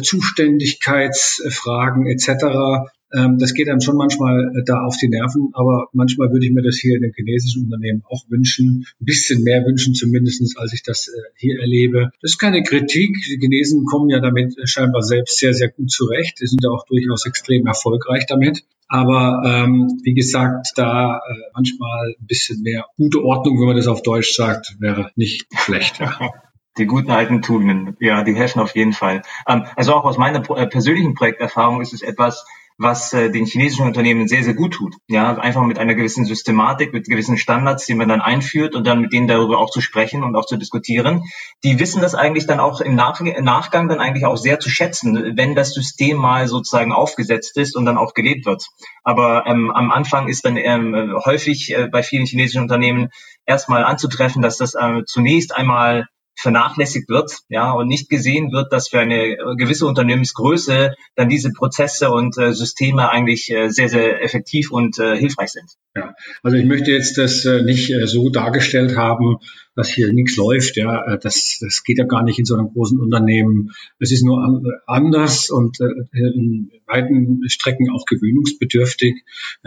Zuständigkeitsfragen 0.01 2.07
etc. 2.07 2.89
Ähm, 3.13 3.37
das 3.39 3.53
geht 3.53 3.69
einem 3.69 3.81
schon 3.81 3.95
manchmal 3.95 4.51
äh, 4.55 4.63
da 4.65 4.81
auf 4.83 4.97
die 4.97 5.07
Nerven, 5.07 5.49
aber 5.53 5.87
manchmal 5.93 6.29
würde 6.31 6.45
ich 6.45 6.51
mir 6.51 6.61
das 6.61 6.77
hier 6.77 6.95
in 6.95 7.01
den 7.01 7.13
chinesischen 7.13 7.63
Unternehmen 7.63 8.03
auch 8.09 8.23
wünschen, 8.29 8.85
ein 8.99 9.05
bisschen 9.05 9.43
mehr 9.43 9.65
wünschen 9.65 9.93
zumindestens, 9.93 10.57
als 10.57 10.73
ich 10.73 10.83
das 10.83 11.07
äh, 11.07 11.21
hier 11.37 11.59
erlebe. 11.59 12.11
Das 12.21 12.31
ist 12.31 12.37
keine 12.37 12.63
Kritik. 12.63 13.15
Die 13.29 13.39
Chinesen 13.39 13.85
kommen 13.85 14.09
ja 14.09 14.19
damit 14.19 14.57
äh, 14.57 14.67
scheinbar 14.67 15.03
selbst 15.03 15.39
sehr, 15.39 15.53
sehr 15.53 15.69
gut 15.69 15.89
zurecht. 15.89 16.39
Die 16.41 16.47
sind 16.47 16.63
ja 16.63 16.69
auch 16.69 16.85
durchaus 16.85 17.25
extrem 17.25 17.65
erfolgreich 17.65 18.25
damit. 18.27 18.63
Aber 18.89 19.41
ähm, 19.45 19.99
wie 20.03 20.13
gesagt, 20.13 20.73
da 20.75 21.17
äh, 21.17 21.19
manchmal 21.53 22.15
ein 22.19 22.25
bisschen 22.25 22.61
mehr 22.61 22.85
gute 22.97 23.21
Ordnung, 23.23 23.59
wenn 23.59 23.67
man 23.67 23.75
das 23.75 23.87
auf 23.87 24.01
Deutsch 24.01 24.33
sagt, 24.33 24.75
wäre 24.79 25.11
nicht 25.15 25.45
schlecht. 25.57 25.99
Die 26.77 26.85
guten 26.85 27.09
alten 27.09 27.41
Tugenden, 27.41 27.97
ja, 27.99 28.23
die 28.23 28.35
helfen 28.35 28.59
auf 28.59 28.75
jeden 28.75 28.93
Fall. 28.93 29.23
Ähm, 29.47 29.65
also 29.75 29.95
auch 29.95 30.05
aus 30.05 30.19
meiner 30.19 30.41
persönlichen 30.41 31.15
Projekterfahrung 31.15 31.81
ist 31.81 31.91
es 31.91 32.03
etwas, 32.03 32.45
was 32.77 33.11
äh, 33.13 33.31
den 33.31 33.45
chinesischen 33.45 33.85
Unternehmen 33.85 34.27
sehr, 34.27 34.43
sehr 34.43 34.53
gut 34.53 34.73
tut. 34.73 34.95
Ja, 35.07 35.35
einfach 35.37 35.63
mit 35.63 35.79
einer 35.79 35.95
gewissen 35.95 36.25
Systematik, 36.25 36.93
mit 36.93 37.05
gewissen 37.05 37.37
Standards, 37.37 37.85
die 37.87 37.95
man 37.95 38.07
dann 38.07 38.21
einführt 38.21 38.75
und 38.75 38.85
dann 38.85 39.01
mit 39.01 39.13
denen 39.13 39.27
darüber 39.27 39.57
auch 39.57 39.71
zu 39.71 39.81
sprechen 39.81 40.23
und 40.23 40.35
auch 40.35 40.45
zu 40.45 40.57
diskutieren. 40.57 41.23
Die 41.63 41.79
wissen 41.79 42.01
das 42.01 42.13
eigentlich 42.13 42.45
dann 42.45 42.59
auch 42.59 42.79
im 42.81 42.95
Nach 42.95 43.19
Nachgang 43.19 43.87
dann 43.89 43.99
eigentlich 43.99 44.25
auch 44.25 44.37
sehr 44.37 44.59
zu 44.59 44.69
schätzen, 44.69 45.35
wenn 45.35 45.55
das 45.55 45.73
System 45.73 46.17
mal 46.17 46.47
sozusagen 46.47 46.91
aufgesetzt 46.91 47.57
ist 47.57 47.75
und 47.75 47.85
dann 47.85 47.97
auch 47.97 48.13
gelebt 48.13 48.45
wird. 48.45 48.67
Aber 49.03 49.45
ähm, 49.47 49.71
am 49.71 49.91
Anfang 49.91 50.27
ist 50.27 50.45
dann 50.45 50.57
ähm, 50.57 51.15
häufig 51.25 51.73
äh, 51.73 51.87
bei 51.87 52.03
vielen 52.03 52.25
chinesischen 52.25 52.61
Unternehmen 52.61 53.09
erstmal 53.45 53.83
anzutreffen, 53.83 54.41
dass 54.41 54.57
das 54.57 54.75
äh, 54.75 55.03
zunächst 55.05 55.55
einmal 55.55 56.05
vernachlässigt 56.37 57.09
wird, 57.09 57.39
ja, 57.49 57.71
und 57.71 57.87
nicht 57.87 58.09
gesehen 58.09 58.51
wird, 58.51 58.71
dass 58.71 58.89
für 58.89 58.99
eine 58.99 59.37
gewisse 59.57 59.87
Unternehmensgröße 59.87 60.93
dann 61.15 61.29
diese 61.29 61.51
Prozesse 61.51 62.11
und 62.11 62.37
äh, 62.37 62.53
Systeme 62.53 63.09
eigentlich 63.09 63.49
äh, 63.49 63.69
sehr, 63.69 63.89
sehr 63.89 64.23
effektiv 64.23 64.71
und 64.71 64.99
äh, 64.99 65.17
hilfreich 65.17 65.49
sind. 65.49 65.65
Ja, 65.95 66.13
also 66.43 66.57
ich 66.57 66.65
möchte 66.65 66.91
jetzt 66.91 67.17
das 67.17 67.43
äh, 67.45 67.63
nicht 67.63 67.89
äh, 67.89 68.05
so 68.05 68.29
dargestellt 68.29 68.95
haben, 68.95 69.37
dass 69.75 69.89
hier 69.89 70.13
nichts 70.13 70.37
läuft, 70.37 70.77
ja, 70.77 71.13
äh, 71.13 71.19
das, 71.19 71.57
das 71.59 71.83
geht 71.83 71.97
ja 71.97 72.05
gar 72.05 72.23
nicht 72.23 72.37
in 72.37 72.45
so 72.45 72.55
einem 72.55 72.71
großen 72.71 72.99
Unternehmen. 72.99 73.71
Es 73.97 74.11
ist 74.11 74.23
nur 74.23 74.43
an, 74.43 74.63
anders 74.85 75.49
und 75.49 75.79
in 76.13 76.71
weiten 76.85 77.49
Strecken 77.49 77.89
auch 77.89 78.05
gewöhnungsbedürftig. 78.05 79.23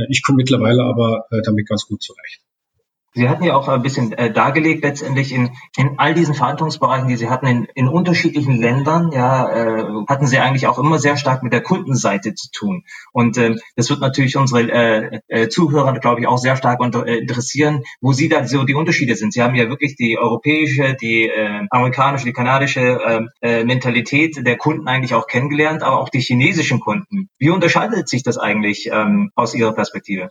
Ich 0.09 0.23
komme 0.23 0.37
mittlerweile 0.37 0.85
aber 0.85 1.27
damit 1.45 1.69
ganz 1.69 1.87
gut 1.87 2.03
zurecht. 2.03 2.41
Sie 3.13 3.29
hatten 3.29 3.43
ja 3.43 3.57
auch 3.57 3.67
ein 3.67 3.83
bisschen 3.83 4.13
äh, 4.13 4.33
dargelegt, 4.33 4.85
letztendlich 4.85 5.33
in, 5.33 5.51
in 5.77 5.99
all 5.99 6.15
diesen 6.15 6.35
Verhandlungsbereichen, 6.35 7.09
die 7.09 7.17
Sie 7.17 7.29
hatten, 7.29 7.47
in, 7.47 7.65
in 7.75 7.89
unterschiedlichen 7.89 8.55
Ländern, 8.55 9.11
ja, 9.11 9.49
äh, 9.51 9.85
hatten 10.09 10.29
Sie 10.29 10.39
eigentlich 10.39 10.69
auch 10.69 10.79
immer 10.79 11.01
sehr 11.01 11.17
stark 11.17 11.43
mit 11.43 11.53
der 11.53 11.61
Kundenseite 11.61 12.35
zu 12.35 12.51
tun. 12.53 12.85
Und 13.13 13.37
äh, 13.37 13.57
das 13.75 13.91
wird 13.91 14.01
natürlich 14.01 14.37
unsere 14.37 14.71
äh, 14.71 15.21
äh, 15.27 15.49
Zuhörer, 15.49 15.93
glaube 15.99 16.21
ich, 16.21 16.29
auch 16.29 16.39
sehr 16.39 16.55
stark 16.55 16.79
unter, 16.79 17.05
äh, 17.05 17.19
interessieren, 17.19 17.83
wo 18.01 18.13
Sie 18.13 18.29
da 18.29 18.47
so 18.47 18.63
die 18.63 18.75
Unterschiede 18.75 19.17
sind. 19.17 19.33
Sie 19.33 19.43
haben 19.43 19.57
ja 19.57 19.69
wirklich 19.69 19.97
die 19.97 20.17
europäische, 20.17 20.95
die 20.95 21.29
äh, 21.29 21.67
amerikanische, 21.71 22.27
die 22.27 22.33
kanadische 22.33 22.81
äh, 22.81 23.21
äh, 23.41 23.65
Mentalität 23.65 24.47
der 24.47 24.57
Kunden 24.57 24.87
eigentlich 24.87 25.15
auch 25.15 25.27
kennengelernt, 25.27 25.83
aber 25.83 25.99
auch 25.99 26.11
die 26.11 26.21
chinesischen 26.21 26.79
Kunden. 26.79 27.29
Wie 27.39 27.51
unterscheidet 27.51 28.09
sich 28.09 28.23
das 28.23 28.39
eigentlich 28.39 28.89
ähm, 28.93 29.33
aus 29.35 29.53
Ihrer 29.53 29.73
Perspektive? 29.73 30.29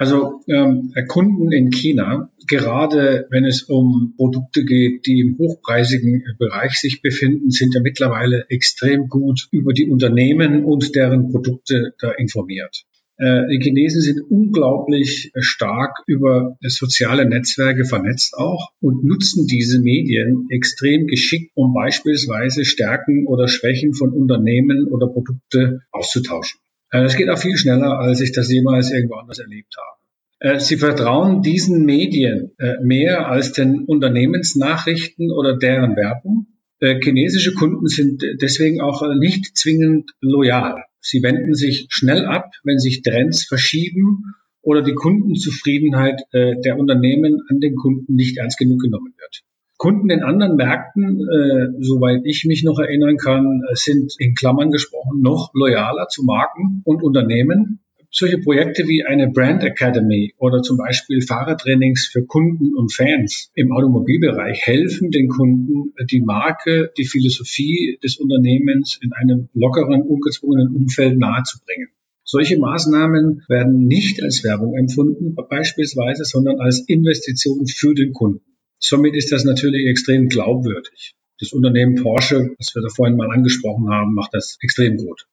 Also 0.00 0.40
ähm, 0.48 0.94
Kunden 1.08 1.52
in 1.52 1.68
China, 1.68 2.30
gerade 2.48 3.26
wenn 3.28 3.44
es 3.44 3.64
um 3.64 4.14
Produkte 4.16 4.64
geht, 4.64 5.04
die 5.04 5.20
im 5.20 5.36
hochpreisigen 5.36 6.24
Bereich 6.38 6.80
sich 6.80 7.02
befinden, 7.02 7.50
sind 7.50 7.74
ja 7.74 7.82
mittlerweile 7.82 8.46
extrem 8.48 9.08
gut 9.08 9.48
über 9.50 9.74
die 9.74 9.90
Unternehmen 9.90 10.64
und 10.64 10.96
deren 10.96 11.30
Produkte 11.30 11.92
da 11.98 12.12
informiert. 12.12 12.86
Äh, 13.18 13.48
die 13.50 13.62
Chinesen 13.62 14.00
sind 14.00 14.22
unglaublich 14.22 15.32
stark 15.38 15.98
über 16.06 16.56
soziale 16.62 17.28
Netzwerke 17.28 17.84
vernetzt 17.84 18.32
auch 18.38 18.70
und 18.80 19.04
nutzen 19.04 19.46
diese 19.46 19.80
Medien 19.80 20.46
extrem 20.48 21.08
geschickt, 21.08 21.52
um 21.54 21.74
beispielsweise 21.74 22.64
Stärken 22.64 23.26
oder 23.26 23.48
Schwächen 23.48 23.92
von 23.92 24.14
Unternehmen 24.14 24.86
oder 24.86 25.08
Produkte 25.08 25.80
auszutauschen. 25.92 26.58
Es 26.90 27.16
geht 27.16 27.28
auch 27.28 27.38
viel 27.38 27.56
schneller, 27.56 27.98
als 27.98 28.20
ich 28.20 28.32
das 28.32 28.50
jemals 28.50 28.90
irgendwo 28.90 29.14
anders 29.14 29.38
erlebt 29.38 29.76
habe. 29.76 30.00
Äh, 30.40 30.58
sie 30.58 30.76
vertrauen 30.76 31.42
diesen 31.42 31.84
Medien 31.84 32.52
äh, 32.58 32.76
mehr 32.82 33.28
als 33.28 33.52
den 33.52 33.84
Unternehmensnachrichten 33.84 35.30
oder 35.30 35.56
deren 35.56 35.96
Werbung. 35.96 36.46
Äh, 36.80 36.98
chinesische 37.00 37.52
Kunden 37.52 37.86
sind 37.86 38.22
deswegen 38.40 38.80
auch 38.80 39.02
nicht 39.14 39.56
zwingend 39.56 40.10
loyal. 40.20 40.84
Sie 41.00 41.22
wenden 41.22 41.54
sich 41.54 41.86
schnell 41.90 42.24
ab, 42.24 42.52
wenn 42.64 42.78
sich 42.78 43.02
Trends 43.02 43.46
verschieben 43.46 44.34
oder 44.62 44.82
die 44.82 44.94
Kundenzufriedenheit 44.94 46.20
der 46.34 46.78
Unternehmen 46.78 47.40
an 47.48 47.60
den 47.60 47.74
Kunden 47.74 48.14
nicht 48.14 48.36
ernst 48.36 48.58
genug 48.58 48.82
genommen 48.82 49.14
wird. 49.16 49.40
Kunden 49.80 50.10
in 50.10 50.22
anderen 50.22 50.56
Märkten, 50.56 51.26
äh, 51.26 51.82
soweit 51.82 52.20
ich 52.24 52.44
mich 52.44 52.64
noch 52.64 52.78
erinnern 52.78 53.16
kann, 53.16 53.62
äh, 53.66 53.74
sind 53.76 54.14
in 54.18 54.34
Klammern 54.34 54.70
gesprochen 54.70 55.22
noch 55.22 55.52
loyaler 55.54 56.06
zu 56.08 56.22
Marken 56.22 56.82
und 56.84 57.02
Unternehmen. 57.02 57.80
Solche 58.10 58.36
Projekte 58.36 58.86
wie 58.88 59.06
eine 59.06 59.30
Brand 59.30 59.64
Academy 59.64 60.34
oder 60.36 60.60
zum 60.60 60.76
Beispiel 60.76 61.22
Fahrertrainings 61.22 62.08
für 62.12 62.26
Kunden 62.26 62.74
und 62.76 62.92
Fans 62.92 63.50
im 63.54 63.72
Automobilbereich 63.72 64.66
helfen 64.66 65.10
den 65.12 65.28
Kunden, 65.28 65.94
die 66.10 66.20
Marke, 66.20 66.92
die 66.98 67.06
Philosophie 67.06 67.98
des 68.04 68.18
Unternehmens 68.18 68.98
in 69.00 69.14
einem 69.14 69.48
lockeren, 69.54 70.02
ungezwungenen 70.02 70.76
Umfeld 70.76 71.16
nahezubringen. 71.16 71.88
Solche 72.22 72.58
Maßnahmen 72.58 73.44
werden 73.48 73.86
nicht 73.86 74.22
als 74.22 74.44
Werbung 74.44 74.76
empfunden, 74.76 75.34
beispielsweise, 75.48 76.24
sondern 76.24 76.60
als 76.60 76.84
Investition 76.86 77.66
für 77.66 77.94
den 77.94 78.12
Kunden. 78.12 78.49
Somit 78.80 79.14
ist 79.14 79.30
das 79.30 79.44
natürlich 79.44 79.86
extrem 79.86 80.28
glaubwürdig. 80.28 81.14
Das 81.38 81.52
Unternehmen 81.52 82.02
Porsche, 82.02 82.54
das 82.58 82.74
wir 82.74 82.82
da 82.82 82.88
vorhin 82.88 83.16
mal 83.16 83.30
angesprochen 83.30 83.90
haben, 83.90 84.14
macht 84.14 84.34
das 84.34 84.58
extrem 84.62 84.96
gut. 84.96 85.26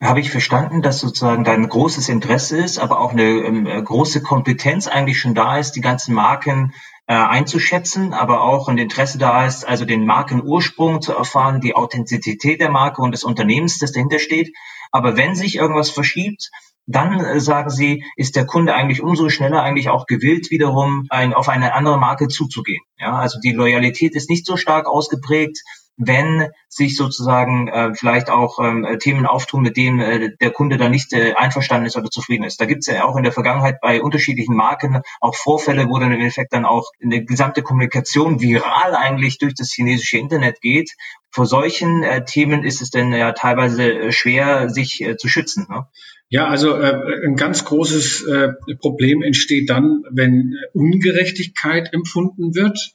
Habe 0.00 0.20
ich 0.20 0.30
verstanden, 0.30 0.82
dass 0.82 1.00
sozusagen 1.00 1.42
da 1.42 1.52
ein 1.52 1.68
großes 1.68 2.08
Interesse 2.08 2.58
ist, 2.58 2.78
aber 2.78 3.00
auch 3.00 3.12
eine 3.12 3.24
ähm, 3.24 3.64
große 3.64 4.22
Kompetenz 4.22 4.86
eigentlich 4.86 5.18
schon 5.18 5.34
da 5.34 5.58
ist, 5.58 5.72
die 5.72 5.80
ganzen 5.80 6.14
Marken 6.14 6.72
äh, 6.72 6.97
einzuschätzen, 7.14 8.12
aber 8.12 8.42
auch 8.42 8.68
ein 8.68 8.78
Interesse 8.78 9.18
da 9.18 9.46
ist, 9.46 9.66
also 9.66 9.84
den 9.84 10.04
Markenursprung 10.04 11.00
zu 11.00 11.12
erfahren, 11.12 11.60
die 11.60 11.74
Authentizität 11.74 12.60
der 12.60 12.70
Marke 12.70 13.00
und 13.00 13.12
des 13.12 13.24
Unternehmens, 13.24 13.78
das 13.78 13.92
dahinter 13.92 14.18
steht. 14.18 14.54
Aber 14.90 15.16
wenn 15.16 15.34
sich 15.34 15.56
irgendwas 15.56 15.90
verschiebt, 15.90 16.50
dann 16.86 17.20
äh, 17.20 17.40
sagen 17.40 17.70
sie, 17.70 18.04
ist 18.16 18.36
der 18.36 18.46
Kunde 18.46 18.74
eigentlich 18.74 19.02
umso 19.02 19.28
schneller 19.28 19.62
eigentlich 19.62 19.90
auch 19.90 20.06
gewillt, 20.06 20.50
wiederum 20.50 21.06
ein, 21.10 21.34
auf 21.34 21.48
eine 21.48 21.74
andere 21.74 21.98
Marke 21.98 22.28
zuzugehen. 22.28 22.82
Ja, 22.98 23.16
also 23.16 23.38
die 23.40 23.52
Loyalität 23.52 24.14
ist 24.14 24.30
nicht 24.30 24.46
so 24.46 24.56
stark 24.56 24.86
ausgeprägt, 24.86 25.62
wenn 25.98 26.48
sich 26.68 26.96
sozusagen 26.96 27.68
äh, 27.68 27.92
vielleicht 27.94 28.30
auch 28.30 28.58
ähm, 28.60 28.86
Themen 29.00 29.26
auftun, 29.26 29.62
mit 29.62 29.76
denen 29.76 30.00
äh, 30.00 30.30
der 30.40 30.52
Kunde 30.52 30.76
dann 30.76 30.92
nicht 30.92 31.12
äh, 31.12 31.34
einverstanden 31.34 31.86
ist 31.86 31.96
oder 31.96 32.08
zufrieden 32.08 32.44
ist. 32.44 32.60
Da 32.60 32.66
gibt 32.66 32.80
es 32.80 32.86
ja 32.86 33.04
auch 33.04 33.16
in 33.16 33.24
der 33.24 33.32
Vergangenheit 33.32 33.80
bei 33.80 34.00
unterschiedlichen 34.00 34.54
Marken 34.54 35.02
auch 35.20 35.34
Vorfälle, 35.34 35.88
wo 35.88 35.98
dann 35.98 36.12
im 36.12 36.20
Endeffekt 36.20 36.52
dann 36.52 36.64
auch 36.64 36.92
eine 37.02 37.24
gesamte 37.24 37.62
Kommunikation 37.62 38.40
viral 38.40 38.94
eigentlich 38.94 39.38
durch 39.38 39.54
das 39.54 39.72
chinesische 39.72 40.18
Internet 40.18 40.60
geht. 40.60 40.92
Vor 41.30 41.46
solchen 41.46 42.04
äh, 42.04 42.24
Themen 42.24 42.64
ist 42.64 42.80
es 42.80 42.90
denn 42.90 43.12
ja 43.12 43.32
teilweise 43.32 43.92
äh, 43.92 44.12
schwer, 44.12 44.70
sich 44.70 45.02
äh, 45.02 45.16
zu 45.16 45.28
schützen. 45.28 45.66
Ne? 45.68 45.86
Ja, 46.30 46.46
also 46.46 46.76
äh, 46.76 47.26
ein 47.26 47.36
ganz 47.36 47.64
großes 47.64 48.22
äh, 48.24 48.48
Problem 48.78 49.22
entsteht 49.22 49.68
dann, 49.68 50.04
wenn 50.10 50.54
Ungerechtigkeit 50.74 51.92
empfunden 51.92 52.54
wird. 52.54 52.92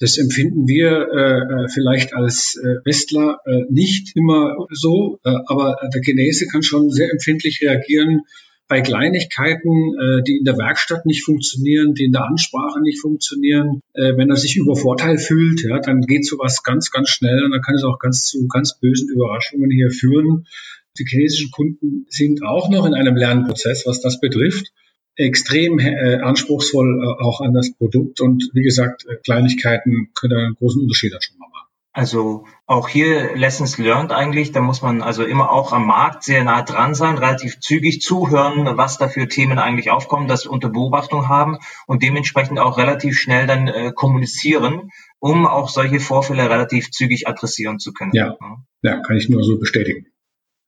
Das 0.00 0.18
empfinden 0.18 0.66
wir 0.66 1.08
äh, 1.12 1.64
äh 1.64 1.68
vielleicht 1.68 2.14
als 2.14 2.60
äh, 2.62 2.84
Westler 2.84 3.38
äh, 3.46 3.62
nicht 3.70 4.16
immer 4.16 4.66
so, 4.70 5.20
äh, 5.24 5.30
aber 5.46 5.76
der 5.94 6.02
Chinese 6.02 6.46
kann 6.46 6.62
schon 6.62 6.90
sehr 6.90 7.10
empfindlich 7.10 7.60
reagieren 7.62 8.22
bei 8.66 8.80
Kleinigkeiten, 8.80 9.94
äh, 10.00 10.22
die 10.26 10.38
in 10.38 10.44
der 10.44 10.56
Werkstatt 10.56 11.04
nicht 11.06 11.24
funktionieren, 11.24 11.94
die 11.94 12.04
in 12.04 12.12
der 12.12 12.24
Ansprache 12.24 12.80
nicht 12.80 13.00
funktionieren. 13.00 13.80
Äh, 13.92 14.16
wenn 14.16 14.30
er 14.30 14.36
sich 14.36 14.56
übervorteilt 14.56 15.20
fühlt, 15.20 15.62
ja, 15.62 15.78
dann 15.80 16.00
geht 16.00 16.26
sowas 16.26 16.62
ganz, 16.62 16.90
ganz 16.90 17.10
schnell 17.10 17.44
und 17.44 17.50
dann 17.50 17.60
kann 17.60 17.74
es 17.74 17.84
auch 17.84 17.98
ganz 17.98 18.26
zu 18.26 18.46
ganz 18.48 18.78
bösen 18.80 19.10
Überraschungen 19.10 19.70
hier 19.70 19.90
führen. 19.90 20.46
Die 20.98 21.04
chinesischen 21.04 21.50
Kunden 21.50 22.06
sind 22.08 22.42
auch 22.42 22.70
noch 22.70 22.86
in 22.86 22.94
einem 22.94 23.16
Lernprozess, 23.16 23.84
was 23.86 24.00
das 24.00 24.20
betrifft. 24.20 24.72
Extrem 25.16 25.78
äh, 25.78 26.16
anspruchsvoll 26.16 27.00
äh, 27.02 27.22
auch 27.22 27.40
an 27.40 27.52
das 27.52 27.72
Produkt 27.72 28.20
und 28.20 28.50
wie 28.52 28.62
gesagt, 28.62 29.06
äh, 29.06 29.16
Kleinigkeiten 29.16 30.10
können 30.14 30.38
einen 30.38 30.54
großen 30.54 30.80
Unterschied 30.82 31.12
dann 31.12 31.22
schon 31.22 31.38
mal 31.38 31.48
machen. 31.48 31.64
Also 31.96 32.44
auch 32.66 32.88
hier 32.88 33.36
Lessons 33.36 33.78
learned 33.78 34.10
eigentlich. 34.10 34.50
Da 34.50 34.60
muss 34.60 34.82
man 34.82 35.00
also 35.00 35.24
immer 35.24 35.52
auch 35.52 35.72
am 35.72 35.86
Markt 35.86 36.24
sehr 36.24 36.42
nah 36.42 36.62
dran 36.62 36.96
sein, 36.96 37.18
relativ 37.18 37.60
zügig 37.60 38.02
zuhören, 38.02 38.76
was 38.76 38.98
da 38.98 39.06
für 39.06 39.28
Themen 39.28 39.60
eigentlich 39.60 39.92
aufkommen, 39.92 40.26
das 40.26 40.44
unter 40.44 40.70
Beobachtung 40.70 41.28
haben 41.28 41.58
und 41.86 42.02
dementsprechend 42.02 42.58
auch 42.58 42.78
relativ 42.78 43.16
schnell 43.16 43.46
dann 43.46 43.68
äh, 43.68 43.92
kommunizieren, 43.94 44.90
um 45.20 45.46
auch 45.46 45.68
solche 45.68 46.00
Vorfälle 46.00 46.50
relativ 46.50 46.90
zügig 46.90 47.28
adressieren 47.28 47.78
zu 47.78 47.92
können. 47.92 48.10
Ja, 48.12 48.36
ja 48.82 49.00
kann 49.00 49.16
ich 49.16 49.28
nur 49.28 49.44
so 49.44 49.56
bestätigen. 49.60 50.06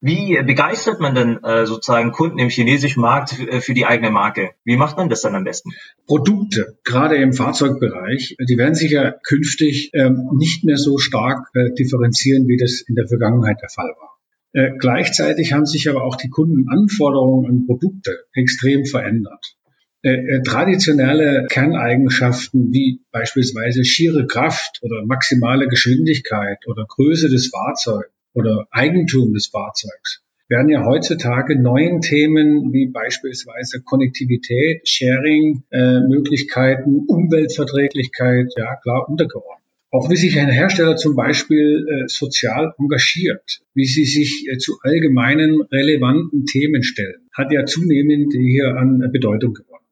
Wie 0.07 0.41
begeistert 0.45 1.01
man 1.01 1.17
denn 1.17 1.43
äh, 1.43 1.67
sozusagen 1.67 2.13
Kunden 2.13 2.39
im 2.39 2.49
chinesischen 2.49 3.01
Markt 3.01 3.31
für, 3.31 3.51
äh, 3.51 3.61
für 3.61 3.75
die 3.75 3.87
eigene 3.87 4.13
Marke? 4.13 4.51
Wie 4.63 4.77
macht 4.77 4.97
man 4.97 5.09
das 5.09 5.23
dann 5.23 5.35
am 5.35 5.43
besten? 5.43 5.71
Produkte, 6.07 6.79
gerade 6.85 7.17
im 7.17 7.33
Fahrzeugbereich, 7.33 8.37
die 8.39 8.57
werden 8.57 8.77
sich 8.77 8.93
ja 8.93 9.11
künftig 9.11 9.91
ähm, 9.95 10.31
nicht 10.37 10.63
mehr 10.63 10.77
so 10.77 10.99
stark 10.99 11.49
äh, 11.55 11.73
differenzieren, 11.73 12.47
wie 12.47 12.57
das 12.57 12.83
in 12.83 12.95
der 12.95 13.09
Vergangenheit 13.09 13.61
der 13.61 13.69
Fall 13.69 13.93
war. 13.99 14.17
Äh, 14.53 14.79
gleichzeitig 14.79 15.53
haben 15.53 15.67
sich 15.67 15.91
aber 15.91 16.05
auch 16.05 16.15
die 16.15 16.31
Kundenanforderungen 16.31 17.51
an 17.51 17.67
Produkte 17.67 18.27
extrem 18.33 18.85
verändert. 18.85 19.57
Äh, 20.03 20.37
äh, 20.37 20.43
traditionelle 20.45 21.49
Kerneigenschaften 21.51 22.73
wie 22.73 23.01
beispielsweise 23.11 23.85
schiere 23.85 24.29
Kraft 24.29 24.79
oder 24.83 25.05
maximale 25.05 25.67
Geschwindigkeit 25.67 26.59
oder 26.69 26.87
Größe 26.87 27.29
des 27.29 27.49
Fahrzeugs 27.49 28.16
oder 28.37 28.67
Eigentum 28.71 29.33
des 29.33 29.49
Fahrzeugs 29.49 30.23
werden 30.49 30.69
ja 30.69 30.85
heutzutage 30.85 31.61
neuen 31.61 32.01
Themen 32.01 32.73
wie 32.73 32.87
beispielsweise 32.87 33.83
Konnektivität, 33.83 34.89
Sharing, 34.89 35.65
äh, 35.71 36.01
Möglichkeiten, 36.01 37.05
Umweltverträglichkeit, 37.09 38.53
ja 38.57 38.77
klar 38.77 39.09
untergeordnet. 39.09 39.57
Auch 39.91 40.11
wie 40.11 40.17
sich 40.17 40.39
ein 40.39 40.51
Hersteller 40.51 40.97
zum 40.97 41.17
Beispiel 41.17 41.87
äh, 41.89 42.05
sozial 42.07 42.75
engagiert, 42.79 43.63
wie 43.75 43.87
sie 43.87 44.05
sich 44.05 44.47
äh, 44.49 44.59
zu 44.59 44.75
allgemeinen 44.83 45.63
relevanten 45.73 46.45
Themen 46.45 46.83
stellen, 46.83 47.29
hat 47.33 47.51
ja 47.51 47.65
zunehmend 47.65 48.33
hier 48.33 48.77
an 48.77 49.11
Bedeutung 49.13 49.55
gewonnen. 49.55 49.86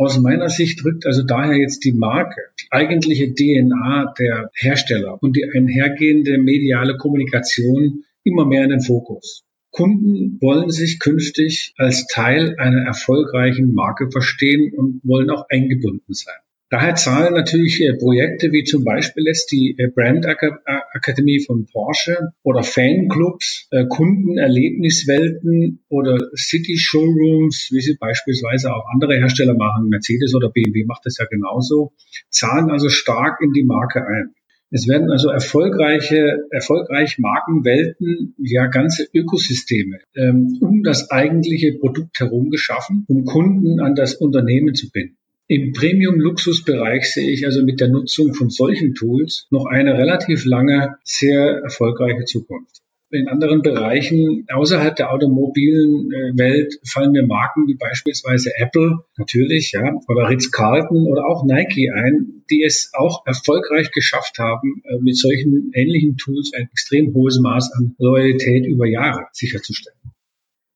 Aus 0.00 0.18
meiner 0.18 0.48
Sicht 0.48 0.82
rückt 0.82 1.04
also 1.04 1.22
daher 1.24 1.58
jetzt 1.58 1.84
die 1.84 1.92
Marke, 1.92 2.40
die 2.58 2.68
eigentliche 2.70 3.34
DNA 3.34 4.14
der 4.18 4.50
Hersteller 4.54 5.22
und 5.22 5.36
die 5.36 5.44
einhergehende 5.44 6.38
mediale 6.38 6.96
Kommunikation 6.96 8.04
immer 8.24 8.46
mehr 8.46 8.64
in 8.64 8.70
den 8.70 8.80
Fokus. 8.80 9.44
Kunden 9.70 10.38
wollen 10.40 10.70
sich 10.70 11.00
künftig 11.00 11.74
als 11.76 12.06
Teil 12.06 12.56
einer 12.56 12.80
erfolgreichen 12.80 13.74
Marke 13.74 14.10
verstehen 14.10 14.72
und 14.74 15.02
wollen 15.04 15.28
auch 15.28 15.44
eingebunden 15.50 16.14
sein. 16.14 16.40
Daher 16.70 16.94
zahlen 16.94 17.34
natürlich 17.34 17.82
äh, 17.82 17.94
Projekte 17.94 18.52
wie 18.52 18.62
zum 18.62 18.84
Beispiel 18.84 19.24
jetzt 19.26 19.50
die 19.50 19.74
äh, 19.76 19.88
Brand 19.88 20.24
Akademie 20.24 21.44
von 21.44 21.66
Porsche 21.66 22.30
oder 22.44 22.62
Fanclubs, 22.62 23.66
äh, 23.72 23.86
Kundenerlebniswelten 23.86 25.82
oder 25.88 26.16
City 26.36 26.78
Showrooms, 26.78 27.70
wie 27.72 27.80
sie 27.80 27.96
beispielsweise 27.98 28.72
auch 28.72 28.84
andere 28.92 29.16
Hersteller 29.16 29.54
machen, 29.54 29.88
Mercedes 29.88 30.32
oder 30.32 30.48
BMW 30.48 30.84
macht 30.84 31.04
das 31.04 31.18
ja 31.18 31.26
genauso, 31.26 31.92
zahlen 32.28 32.70
also 32.70 32.88
stark 32.88 33.40
in 33.42 33.52
die 33.52 33.64
Marke 33.64 34.06
ein. 34.06 34.34
Es 34.70 34.86
werden 34.86 35.10
also 35.10 35.30
erfolgreiche, 35.30 36.44
erfolgreich 36.52 37.18
Markenwelten, 37.18 38.36
ja 38.38 38.66
ganze 38.66 39.08
Ökosysteme 39.12 39.98
ähm, 40.14 40.58
um 40.60 40.84
das 40.84 41.10
eigentliche 41.10 41.72
Produkt 41.80 42.20
herum 42.20 42.50
geschaffen, 42.50 43.04
um 43.08 43.24
Kunden 43.24 43.80
an 43.80 43.96
das 43.96 44.14
Unternehmen 44.14 44.76
zu 44.76 44.88
binden. 44.92 45.16
Im 45.50 45.72
Premium-Luxus-Bereich 45.72 47.12
sehe 47.12 47.28
ich 47.28 47.44
also 47.44 47.64
mit 47.64 47.80
der 47.80 47.88
Nutzung 47.88 48.34
von 48.34 48.50
solchen 48.50 48.94
Tools 48.94 49.48
noch 49.50 49.66
eine 49.66 49.98
relativ 49.98 50.44
lange, 50.44 50.94
sehr 51.02 51.62
erfolgreiche 51.64 52.24
Zukunft. 52.24 52.76
In 53.10 53.26
anderen 53.26 53.60
Bereichen 53.60 54.46
außerhalb 54.48 54.94
der 54.94 55.12
automobilen 55.12 56.12
äh, 56.12 56.38
Welt 56.38 56.78
fallen 56.86 57.10
mir 57.10 57.26
Marken 57.26 57.66
wie 57.66 57.74
beispielsweise 57.74 58.52
Apple 58.58 58.98
natürlich, 59.16 59.72
ja, 59.72 59.92
oder 60.06 60.28
Ritz-Carlton 60.28 61.08
oder 61.08 61.26
auch 61.26 61.44
Nike 61.44 61.90
ein, 61.90 62.44
die 62.48 62.62
es 62.62 62.92
auch 62.92 63.26
erfolgreich 63.26 63.90
geschafft 63.90 64.38
haben, 64.38 64.82
äh, 64.84 64.98
mit 65.00 65.16
solchen 65.16 65.72
ähnlichen 65.74 66.16
Tools 66.16 66.52
ein 66.54 66.68
extrem 66.70 67.12
hohes 67.12 67.40
Maß 67.40 67.72
an 67.72 67.96
Loyalität 67.98 68.66
über 68.66 68.86
Jahre 68.86 69.26
sicherzustellen. 69.32 69.98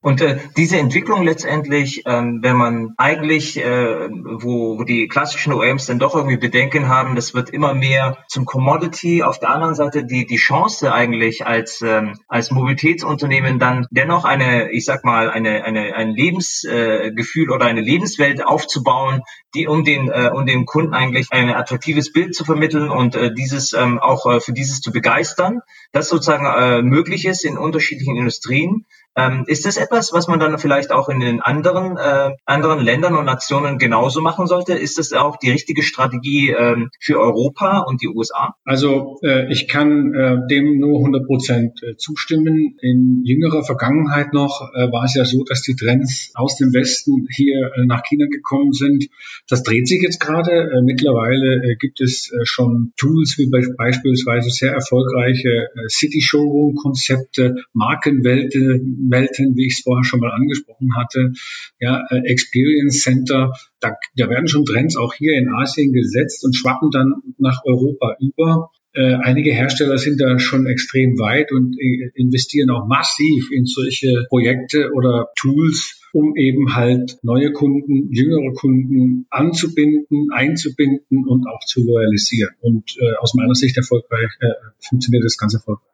Und 0.05 0.21
äh, 0.21 0.39
diese 0.59 0.77
Entwicklung 0.77 1.23
letztendlich, 1.23 2.03
ähm, 2.05 2.41
wenn 2.43 2.57
man 2.57 2.93
eigentlich, 2.99 3.57
äh, 3.57 4.11
wo, 4.11 4.79
wo 4.79 4.85
die 4.85 5.09
klassischen 5.09 5.55
OEMs 5.55 5.87
dann 5.87 5.99
doch 5.99 6.15
irgendwie 6.15 6.37
Bedenken 6.37 6.89
haben, 6.89 7.17
das 7.17 7.33
wird 7.33 7.49
immer 7.49 7.73
mehr 7.73 8.19
zum 8.29 8.45
Commodity. 8.45 9.23
Auf 9.23 9.39
der 9.39 9.49
anderen 9.49 9.75
Seite 9.75 10.05
die, 10.05 10.27
die 10.27 10.37
Chance 10.37 10.93
eigentlich 10.93 11.47
als, 11.47 11.81
ähm, 11.81 12.19
als 12.29 12.51
Mobilitätsunternehmen 12.51 13.59
dann 13.59 13.87
dennoch 13.91 14.27
eine, 14.27 14.71
ich 14.73 14.85
sag 14.85 15.07
mal, 15.07 15.31
eine, 15.31 15.65
eine, 15.65 15.95
ein 15.95 16.11
Lebensgefühl 16.11 17.49
äh, 17.49 17.55
oder 17.55 17.65
eine 17.65 17.81
Lebenswelt 17.81 18.45
aufzubauen, 18.45 19.23
die 19.55 19.69
um 19.69 19.85
den, 19.85 20.11
äh, 20.11 20.31
um 20.35 20.45
den 20.45 20.67
Kunden 20.67 20.93
eigentlich 20.93 21.29
ein 21.31 21.49
attraktives 21.49 22.13
Bild 22.13 22.35
zu 22.35 22.45
vermitteln 22.45 22.91
und 22.91 23.15
äh, 23.15 23.33
dieses 23.33 23.73
ähm, 23.73 23.99
auch 23.99 24.27
äh, 24.27 24.41
für 24.41 24.53
dieses 24.53 24.83
zu 24.83 24.93
begeistern, 24.93 25.61
das 25.93 26.11
sozusagen 26.11 26.45
äh, 26.45 26.83
möglich 26.83 27.25
ist 27.25 27.43
in 27.43 27.57
unterschiedlichen 27.57 28.19
Industrien. 28.19 28.85
Ähm, 29.17 29.45
ist 29.47 29.65
das 29.67 29.77
etwas, 29.77 30.13
was 30.13 30.29
man 30.29 30.41
dann 30.41 30.59
vielleicht 30.59 30.91
auch 30.91 31.09
in 31.09 31.21
den 31.21 31.41
anderen, 31.41 31.97
äh, 31.97 32.35
anderen 32.45 32.81
Ländern 32.81 33.17
und 33.17 33.25
Nationen 33.25 33.79
genauso 33.79 34.21
machen 34.21 34.47
sollte? 34.47 34.75
Ist 34.75 34.99
das 34.99 35.13
auch 35.13 35.37
die 35.37 35.51
richtige 35.51 35.83
Strategie 35.83 36.51
ähm, 36.51 36.91
für 37.01 37.21
Europa 37.21 37.81
und 37.81 38.03
die 38.03 38.09
USA? 38.09 38.55
Also 38.65 39.19
äh, 39.23 39.51
ich 39.53 39.69
kann 39.69 40.15
äh, 40.15 40.39
dem 40.51 40.79
nur 40.79 40.99
100 40.99 41.27
Prozent 41.27 41.83
äh, 41.83 41.97
zustimmen. 41.97 42.77
In 42.81 43.23
jüngerer 43.25 43.65
Vergangenheit 43.65 44.33
noch 44.33 44.71
äh, 44.75 44.91
war 44.91 45.05
es 45.05 45.15
ja 45.15 45.25
so, 45.25 45.45
dass 45.45 45.63
die 45.63 45.77
Trends 45.77 46.33
aus 46.35 46.57
dem 46.57 46.73
Westen 46.73 47.27
hier 47.31 47.71
äh, 47.77 47.85
nach 47.87 48.03
China 48.03 48.27
gekommen 48.27 48.73
sind. 48.73 49.07
Das 49.49 49.63
dreht 49.63 49.87
sich 49.89 50.03
jetzt 50.03 50.21
gerade. 50.21 50.71
Äh, 50.71 50.83
mittlerweile 50.83 51.77
gibt 51.77 52.01
es 52.01 52.33
schon 52.45 52.93
Tools 52.97 53.37
wie 53.39 53.47
be 53.47 53.75
beispielsweise 53.77 54.51
sehr 54.51 54.73
erfolgreiche 54.73 55.69
äh, 55.75 55.89
City 55.89 56.21
Showroom 56.21 56.75
Konzepte, 56.75 57.57
Markenwelten, 57.73 59.04
Welten, 59.11 59.57
wie 59.57 59.67
ich 59.67 59.75
es 59.79 59.83
vorher 59.83 60.05
schon 60.05 60.21
mal 60.21 60.33
angesprochen 60.33 60.97
hatte, 60.97 61.33
ja, 61.79 62.05
äh, 62.11 62.21
Experience 62.27 63.03
Center, 63.03 63.53
da, 63.81 63.97
da 64.17 64.29
werden 64.29 64.49
schon 64.49 64.65
Trends 64.65 64.97
auch 64.97 65.15
hier 65.15 65.35
in 65.35 65.49
Asien 65.49 65.93
gesetzt 65.93 66.45
und 66.45 66.55
schwappen 66.55 66.91
dann 66.91 67.15
nach 67.39 67.63
Europa 67.65 68.17
über. 68.21 68.71
Äh, 68.97 69.15
einige 69.15 69.53
Hersteller 69.53 69.99
sind 69.99 70.21
da 70.21 70.39
schon 70.39 70.67
extrem 70.67 71.19
weit 71.19 71.51
und 71.51 71.77
äh, 71.81 72.11
investieren 72.15 72.71
auch 72.71 72.87
massiv 72.87 73.51
in 73.51 73.67
solche 73.67 74.25
Projekte 74.29 74.93
oder 74.93 75.31
Tools, 75.37 76.01
um 76.13 76.37
eben 76.37 76.77
halt 76.77 77.19
neue 77.23 77.51
Kunden, 77.51 78.13
jüngere 78.13 78.53
Kunden 78.53 79.27
anzubinden, 79.31 80.29
einzubinden 80.33 81.27
und 81.27 81.49
auch 81.49 81.65
zu 81.67 81.83
loyalisieren. 81.83 82.55
Und 82.61 82.97
äh, 83.01 83.15
aus 83.19 83.35
meiner 83.35 83.57
Sicht 83.57 83.77
erfolgreich 83.77 84.31
äh, 84.39 84.47
funktioniert 84.79 85.25
das 85.25 85.39
ganz 85.39 85.55
erfolgreich. 85.55 85.94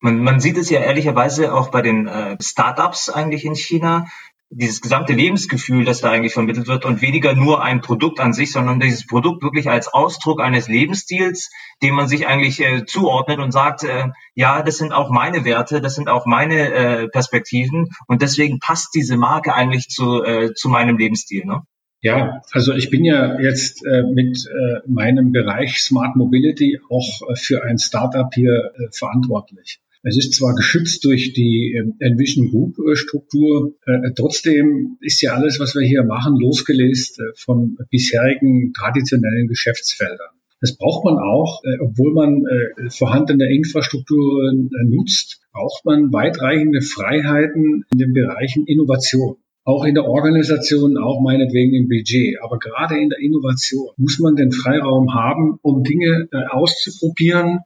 Man, 0.00 0.18
man 0.22 0.40
sieht 0.40 0.56
es 0.56 0.70
ja 0.70 0.80
ehrlicherweise 0.80 1.54
auch 1.54 1.70
bei 1.70 1.82
den 1.82 2.06
äh, 2.06 2.36
Startups 2.40 3.08
eigentlich 3.08 3.44
in 3.44 3.54
China, 3.54 4.06
dieses 4.50 4.80
gesamte 4.80 5.12
Lebensgefühl, 5.12 5.84
das 5.84 6.00
da 6.00 6.10
eigentlich 6.10 6.32
vermittelt 6.32 6.68
wird 6.68 6.86
und 6.86 7.02
weniger 7.02 7.34
nur 7.34 7.62
ein 7.62 7.82
Produkt 7.82 8.18
an 8.18 8.32
sich, 8.32 8.50
sondern 8.50 8.80
dieses 8.80 9.06
Produkt 9.06 9.42
wirklich 9.42 9.68
als 9.68 9.88
Ausdruck 9.88 10.40
eines 10.40 10.68
Lebensstils, 10.68 11.50
dem 11.82 11.94
man 11.94 12.08
sich 12.08 12.26
eigentlich 12.26 12.60
äh, 12.60 12.86
zuordnet 12.86 13.40
und 13.40 13.52
sagt, 13.52 13.84
äh, 13.84 14.08
ja, 14.34 14.62
das 14.62 14.78
sind 14.78 14.92
auch 14.92 15.10
meine 15.10 15.44
Werte, 15.44 15.82
das 15.82 15.94
sind 15.94 16.08
auch 16.08 16.24
meine 16.24 16.72
äh, 16.72 17.08
Perspektiven 17.08 17.88
und 18.06 18.22
deswegen 18.22 18.58
passt 18.58 18.94
diese 18.94 19.18
Marke 19.18 19.52
eigentlich 19.52 19.88
zu, 19.88 20.24
äh, 20.24 20.54
zu 20.54 20.70
meinem 20.70 20.96
Lebensstil. 20.96 21.44
Ne? 21.44 21.62
Ja, 22.00 22.40
also 22.52 22.72
ich 22.72 22.88
bin 22.88 23.04
ja 23.04 23.38
jetzt 23.40 23.84
äh, 23.84 24.02
mit 24.02 24.46
äh, 24.46 24.80
meinem 24.86 25.32
Bereich 25.32 25.82
Smart 25.82 26.16
Mobility 26.16 26.80
auch 26.88 27.28
äh, 27.28 27.36
für 27.36 27.64
ein 27.64 27.78
Startup 27.78 28.32
hier 28.32 28.72
äh, 28.78 28.88
verantwortlich. 28.92 29.80
Es 30.02 30.16
ist 30.16 30.34
zwar 30.34 30.54
geschützt 30.54 31.04
durch 31.04 31.32
die 31.32 31.74
ähm, 31.76 31.94
Envision 31.98 32.50
Group 32.50 32.76
Struktur, 32.94 33.74
äh, 33.86 34.12
trotzdem 34.14 34.96
ist 35.00 35.20
ja 35.22 35.34
alles, 35.34 35.58
was 35.58 35.74
wir 35.74 35.86
hier 35.86 36.04
machen, 36.04 36.38
losgelöst 36.38 37.18
äh, 37.18 37.22
von 37.36 37.76
bisherigen 37.90 38.72
traditionellen 38.72 39.48
Geschäftsfeldern. 39.48 40.30
Das 40.60 40.76
braucht 40.76 41.04
man 41.04 41.18
auch, 41.18 41.62
äh, 41.64 41.78
obwohl 41.80 42.14
man 42.14 42.42
vorhandene 42.90 43.52
Infrastrukturen 43.54 44.70
nutzt, 44.86 45.40
braucht 45.52 45.84
man 45.84 46.12
weitreichende 46.12 46.80
Freiheiten 46.80 47.84
in 47.92 47.98
den 47.98 48.12
Bereichen 48.12 48.66
Innovation 48.66 49.36
auch 49.68 49.84
in 49.84 49.94
der 49.94 50.06
Organisation, 50.06 50.96
auch 50.96 51.20
meinetwegen 51.20 51.74
im 51.74 51.88
Budget. 51.88 52.38
Aber 52.42 52.58
gerade 52.58 52.96
in 52.98 53.10
der 53.10 53.18
Innovation 53.18 53.90
muss 53.98 54.18
man 54.18 54.34
den 54.34 54.50
Freiraum 54.50 55.12
haben, 55.12 55.58
um 55.60 55.84
Dinge 55.84 56.26
äh, 56.32 56.46
auszuprobieren, 56.48 57.58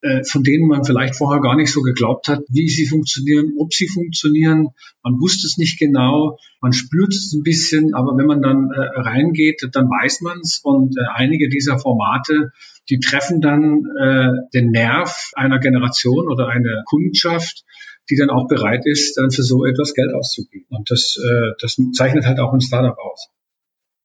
äh, 0.00 0.24
von 0.24 0.42
denen 0.42 0.66
man 0.66 0.84
vielleicht 0.86 1.16
vorher 1.16 1.42
gar 1.42 1.56
nicht 1.56 1.70
so 1.70 1.82
geglaubt 1.82 2.28
hat, 2.28 2.40
wie 2.48 2.66
sie 2.70 2.86
funktionieren, 2.86 3.52
ob 3.58 3.74
sie 3.74 3.88
funktionieren. 3.88 4.68
Man 5.02 5.20
wusste 5.20 5.46
es 5.46 5.58
nicht 5.58 5.78
genau, 5.78 6.38
man 6.62 6.72
spürt 6.72 7.12
es 7.12 7.34
ein 7.34 7.42
bisschen, 7.42 7.92
aber 7.92 8.16
wenn 8.16 8.26
man 8.26 8.40
dann 8.40 8.70
äh, 8.70 8.80
reingeht, 8.98 9.60
dann 9.72 9.84
weiß 9.84 10.22
man 10.22 10.38
es. 10.40 10.60
Und 10.64 10.96
äh, 10.96 11.02
einige 11.14 11.50
dieser 11.50 11.78
Formate, 11.78 12.52
die 12.88 13.00
treffen 13.00 13.42
dann 13.42 13.84
äh, 14.00 14.30
den 14.54 14.70
Nerv 14.70 15.30
einer 15.34 15.58
Generation 15.58 16.26
oder 16.26 16.48
einer 16.48 16.84
Kundschaft, 16.86 17.64
die 18.10 18.16
dann 18.16 18.30
auch 18.30 18.48
bereit 18.48 18.84
ist, 18.84 19.16
dann 19.16 19.30
für 19.30 19.42
so 19.42 19.64
etwas 19.64 19.94
Geld 19.94 20.12
auszugeben. 20.12 20.66
Und 20.70 20.90
das, 20.90 21.16
äh, 21.16 21.52
das 21.60 21.80
zeichnet 21.92 22.26
halt 22.26 22.40
auch 22.40 22.52
ein 22.52 22.60
Startup 22.60 22.98
aus. 22.98 23.30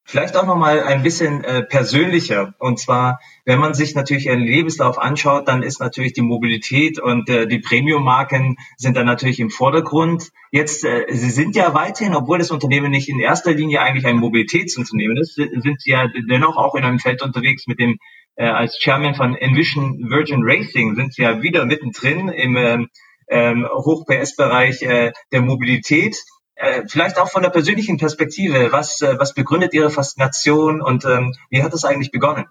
Vielleicht 0.07 0.37
auch 0.37 0.45
nochmal 0.45 0.83
ein 0.83 1.01
bisschen 1.01 1.43
äh, 1.43 1.63
persönlicher. 1.63 2.53
Und 2.59 2.79
zwar, 2.79 3.19
wenn 3.43 3.57
man 3.57 3.73
sich 3.73 3.95
natürlich 3.95 4.29
einen 4.29 4.43
Lebenslauf 4.43 4.99
anschaut, 4.99 5.47
dann 5.47 5.63
ist 5.63 5.79
natürlich 5.79 6.13
die 6.13 6.21
Mobilität 6.21 6.99
und 6.99 7.27
äh, 7.27 7.47
die 7.47 7.57
Premium-Marken 7.57 8.55
sind 8.77 8.95
dann 8.95 9.07
natürlich 9.07 9.39
im 9.39 9.49
Vordergrund. 9.49 10.29
Jetzt, 10.51 10.85
äh, 10.85 11.05
Sie 11.09 11.31
sind 11.31 11.55
ja 11.55 11.73
weiterhin, 11.73 12.13
obwohl 12.13 12.37
das 12.37 12.51
Unternehmen 12.51 12.91
nicht 12.91 13.09
in 13.09 13.19
erster 13.19 13.53
Linie 13.55 13.81
eigentlich 13.81 14.05
ein 14.05 14.17
Mobilitätsunternehmen 14.17 15.17
ist, 15.17 15.33
sind 15.33 15.81
Sie 15.81 15.89
ja 15.89 16.07
dennoch 16.29 16.55
auch 16.55 16.75
in 16.75 16.83
einem 16.83 16.99
Feld 16.99 17.23
unterwegs 17.23 17.65
mit 17.65 17.79
dem, 17.79 17.97
äh, 18.35 18.45
als 18.45 18.77
Chairman 18.77 19.15
von 19.15 19.35
Envision 19.35 20.11
Virgin 20.11 20.41
Racing, 20.43 20.93
sind 20.93 21.15
Sie 21.15 21.23
ja 21.23 21.41
wieder 21.41 21.65
mittendrin 21.65 22.29
im 22.29 22.55
äh, 22.55 22.85
ähm, 23.27 23.67
Hoch-PS-Bereich 23.67 24.81
äh, 24.83 25.11
der 25.31 25.41
Mobilität. 25.41 26.15
Äh, 26.55 26.83
vielleicht 26.87 27.17
auch 27.19 27.29
von 27.29 27.43
der 27.43 27.49
persönlichen 27.49 27.97
Perspektive, 27.97 28.71
was, 28.71 29.01
äh, 29.01 29.15
was 29.19 29.33
begründet 29.33 29.73
Ihre 29.73 29.89
Faszination 29.89 30.81
und 30.81 31.03
ähm, 31.05 31.33
wie 31.49 31.61
hat 31.61 31.73
es 31.73 31.83
eigentlich 31.83 32.11
begonnen? 32.11 32.45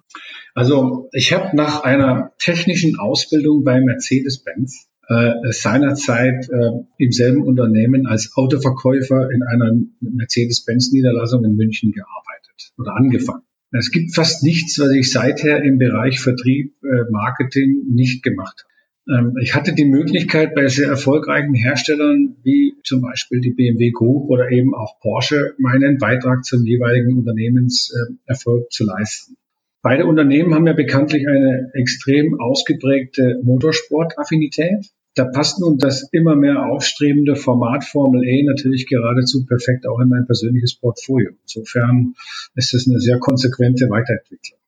Also 0.55 1.09
ich 1.13 1.33
habe 1.33 1.57
nach 1.57 1.83
einer 1.83 2.33
technischen 2.39 2.99
Ausbildung 2.99 3.65
bei 3.65 3.81
Mercedes-Benz 3.81 4.89
äh, 5.09 5.33
seinerzeit 5.51 6.49
äh, 6.51 6.71
im 6.99 7.13
selben 7.13 7.43
Unternehmen 7.43 8.07
als 8.07 8.33
Autoverkäufer 8.37 9.31
in 9.31 9.43
einer 9.43 9.73
Mercedes-Benz-Niederlassung 10.01 11.45
in 11.45 11.57
München 11.57 11.93
gearbeitet 11.93 12.73
oder 12.79 12.97
angefangen. 12.97 13.43
Es 13.73 13.91
gibt 13.91 14.15
fast 14.15 14.45
nichts, 14.45 14.79
was 14.79 14.93
ich 14.93 15.11
seither 15.11 15.63
im 15.63 15.79
Bereich 15.79 16.21
Vertrieb, 16.21 16.75
äh, 16.85 17.11
Marketing 17.11 17.83
nicht 17.91 18.23
gemacht 18.23 18.65
habe. 18.65 18.74
Ähm, 19.09 19.37
ich 19.41 19.55
hatte 19.55 19.75
die 19.75 19.85
Möglichkeit, 19.85 20.55
bei 20.55 20.69
sehr 20.69 20.89
erfolgreichen 20.89 21.55
Herstellern 21.55 22.37
wie 22.43 22.75
zum 22.85 23.03
Beispiel 23.03 23.41
die 23.41 23.53
BMW 23.53 23.91
Group 23.91 24.31
oder 24.31 24.51
eben 24.51 24.75
auch 24.75 24.99
Porsche 25.01 25.55
meinen 25.59 25.99
Beitrag 25.99 26.45
zum 26.45 26.65
jeweiligen 26.65 27.17
Unternehmenserfolg 27.19 28.71
zu 28.73 28.85
leisten. 28.85 29.37
Beide 29.83 30.07
Unternehmen 30.07 30.55
haben 30.55 30.67
ja 30.67 30.73
bekanntlich 30.73 31.29
eine 31.29 31.71
extrem 31.75 32.41
ausgeprägte 32.41 33.41
Motorsportaffinität. 33.43 34.87
Da 35.15 35.27
passt 35.27 35.61
nun 35.61 35.79
das 35.79 36.09
immer 36.11 36.35
mehr 36.35 36.65
aufstrebende 36.67 37.37
Format 37.37 37.85
Formel 37.85 38.25
E 38.25 38.43
natürlich 38.43 38.87
geradezu 38.87 39.45
perfekt 39.45 39.87
auch 39.87 40.01
in 40.01 40.09
mein 40.09 40.27
persönliches 40.27 40.75
Portfolio. 40.75 41.33
Insofern 41.43 42.15
ist 42.55 42.73
es 42.73 42.89
eine 42.89 42.99
sehr 42.99 43.19
konsequente 43.19 43.89
Weiterentwicklung. 43.91 44.59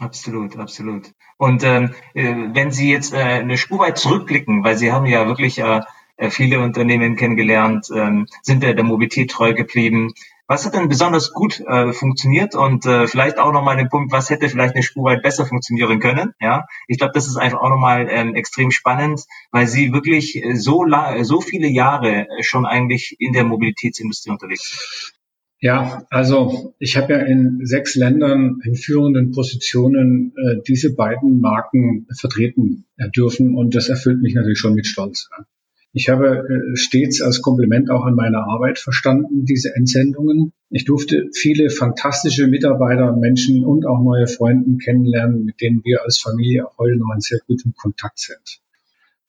Absolut, 0.00 0.56
absolut. 0.56 1.12
Und 1.36 1.62
ähm, 1.62 1.94
äh, 2.14 2.34
wenn 2.54 2.70
Sie 2.70 2.90
jetzt 2.90 3.12
äh, 3.12 3.18
eine 3.18 3.58
Spur 3.58 3.80
weit 3.80 3.98
zurückblicken, 3.98 4.64
weil 4.64 4.78
Sie 4.78 4.92
haben 4.92 5.04
ja 5.04 5.26
wirklich 5.26 5.58
äh, 5.58 5.82
äh 6.16 6.30
viele 6.30 6.60
Unternehmen 6.60 7.16
kennengelernt, 7.16 7.88
ähm, 7.94 8.26
sind 8.42 8.62
der, 8.62 8.72
der 8.72 8.84
Mobilität 8.84 9.30
treu 9.30 9.52
geblieben. 9.52 10.14
Was 10.46 10.64
hat 10.64 10.74
denn 10.74 10.88
besonders 10.88 11.32
gut 11.32 11.60
äh, 11.60 11.92
funktioniert 11.92 12.54
und 12.54 12.86
äh, 12.86 13.06
vielleicht 13.06 13.38
auch 13.38 13.52
nochmal 13.52 13.76
den 13.76 13.90
Punkt, 13.90 14.10
was 14.10 14.30
hätte 14.30 14.48
vielleicht 14.48 14.74
eine 14.74 14.82
Spur 14.82 15.04
weit 15.04 15.22
besser 15.22 15.44
funktionieren 15.46 16.00
können? 16.00 16.32
Ja, 16.40 16.66
ich 16.88 16.98
glaube, 16.98 17.12
das 17.14 17.26
ist 17.26 17.36
einfach 17.36 17.60
auch 17.60 17.68
nochmal 17.68 18.08
ähm, 18.10 18.34
extrem 18.34 18.70
spannend, 18.70 19.26
weil 19.52 19.66
Sie 19.66 19.92
wirklich 19.92 20.42
so 20.54 20.86
so 21.20 21.40
viele 21.42 21.68
Jahre 21.68 22.26
schon 22.40 22.64
eigentlich 22.64 23.16
in 23.20 23.34
der 23.34 23.44
Mobilitätsindustrie 23.44 24.30
unterwegs 24.30 24.70
sind. 24.70 25.19
Ja, 25.62 26.06
also 26.08 26.74
ich 26.78 26.96
habe 26.96 27.12
ja 27.12 27.18
in 27.18 27.66
sechs 27.66 27.94
Ländern 27.94 28.60
in 28.64 28.76
führenden 28.76 29.30
Positionen 29.32 30.32
äh, 30.36 30.56
diese 30.66 30.94
beiden 30.94 31.40
Marken 31.40 32.06
vertreten 32.18 32.86
dürfen 33.14 33.54
und 33.54 33.74
das 33.74 33.90
erfüllt 33.90 34.22
mich 34.22 34.34
natürlich 34.34 34.58
schon 34.58 34.74
mit 34.74 34.86
Stolz. 34.86 35.28
Ich 35.92 36.08
habe 36.08 36.48
äh, 36.48 36.76
stets 36.76 37.20
als 37.20 37.42
Kompliment 37.42 37.90
auch 37.90 38.04
an 38.06 38.14
meine 38.14 38.38
Arbeit 38.38 38.78
verstanden, 38.78 39.44
diese 39.44 39.74
Entsendungen. 39.74 40.52
Ich 40.70 40.86
durfte 40.86 41.28
viele 41.34 41.68
fantastische 41.68 42.46
Mitarbeiter, 42.46 43.14
Menschen 43.16 43.64
und 43.64 43.84
auch 43.84 44.00
neue 44.02 44.28
Freunde 44.28 44.78
kennenlernen, 44.78 45.44
mit 45.44 45.60
denen 45.60 45.84
wir 45.84 46.04
als 46.04 46.18
Familie 46.18 46.66
auch 46.66 46.78
heute 46.78 46.96
noch 46.96 47.12
in 47.12 47.20
sehr 47.20 47.40
gutem 47.46 47.74
Kontakt 47.76 48.20
sind. 48.20 48.60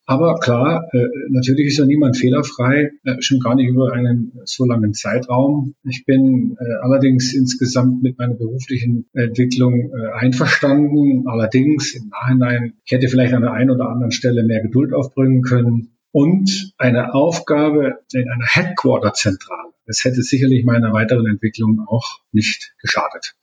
Aber 0.05 0.39
klar, 0.39 0.89
äh, 0.93 1.07
natürlich 1.29 1.67
ist 1.67 1.77
ja 1.77 1.85
niemand 1.85 2.17
fehlerfrei, 2.17 2.91
äh, 3.03 3.21
schon 3.21 3.39
gar 3.39 3.55
nicht 3.55 3.69
über 3.69 3.93
einen 3.93 4.33
so 4.45 4.65
langen 4.65 4.93
Zeitraum. 4.93 5.75
Ich 5.83 6.05
bin 6.05 6.57
allerdings 6.81 7.33
insgesamt 7.33 8.03
mit 8.03 8.17
meiner 8.17 8.33
beruflichen 8.33 9.05
Entwicklung 9.13 9.93
einverstanden. 10.13 11.27
Allerdings 11.27 11.95
im 11.95 12.09
Nachhinein, 12.09 12.73
ich 12.85 12.91
hätte 12.91 13.07
vielleicht 13.07 13.33
an 13.33 13.41
der 13.41 13.53
einen 13.53 13.71
oder 13.71 13.89
anderen 13.89 14.11
Stelle 14.11 14.43
mehr 14.43 14.61
Geduld 14.61 14.93
aufbringen 14.93 15.41
können 15.41 15.95
und 16.11 16.73
eine 16.77 17.13
Aufgabe 17.13 17.99
in 18.13 18.29
einer 18.29 18.45
Headquarter-Zentrale. 18.45 19.71
Das 19.85 20.03
hätte 20.03 20.21
sicherlich 20.21 20.65
meiner 20.65 20.93
weiteren 20.93 21.25
Entwicklung 21.27 21.85
auch 21.87 22.19
nicht 22.31 22.73
geschadet. 22.81 23.35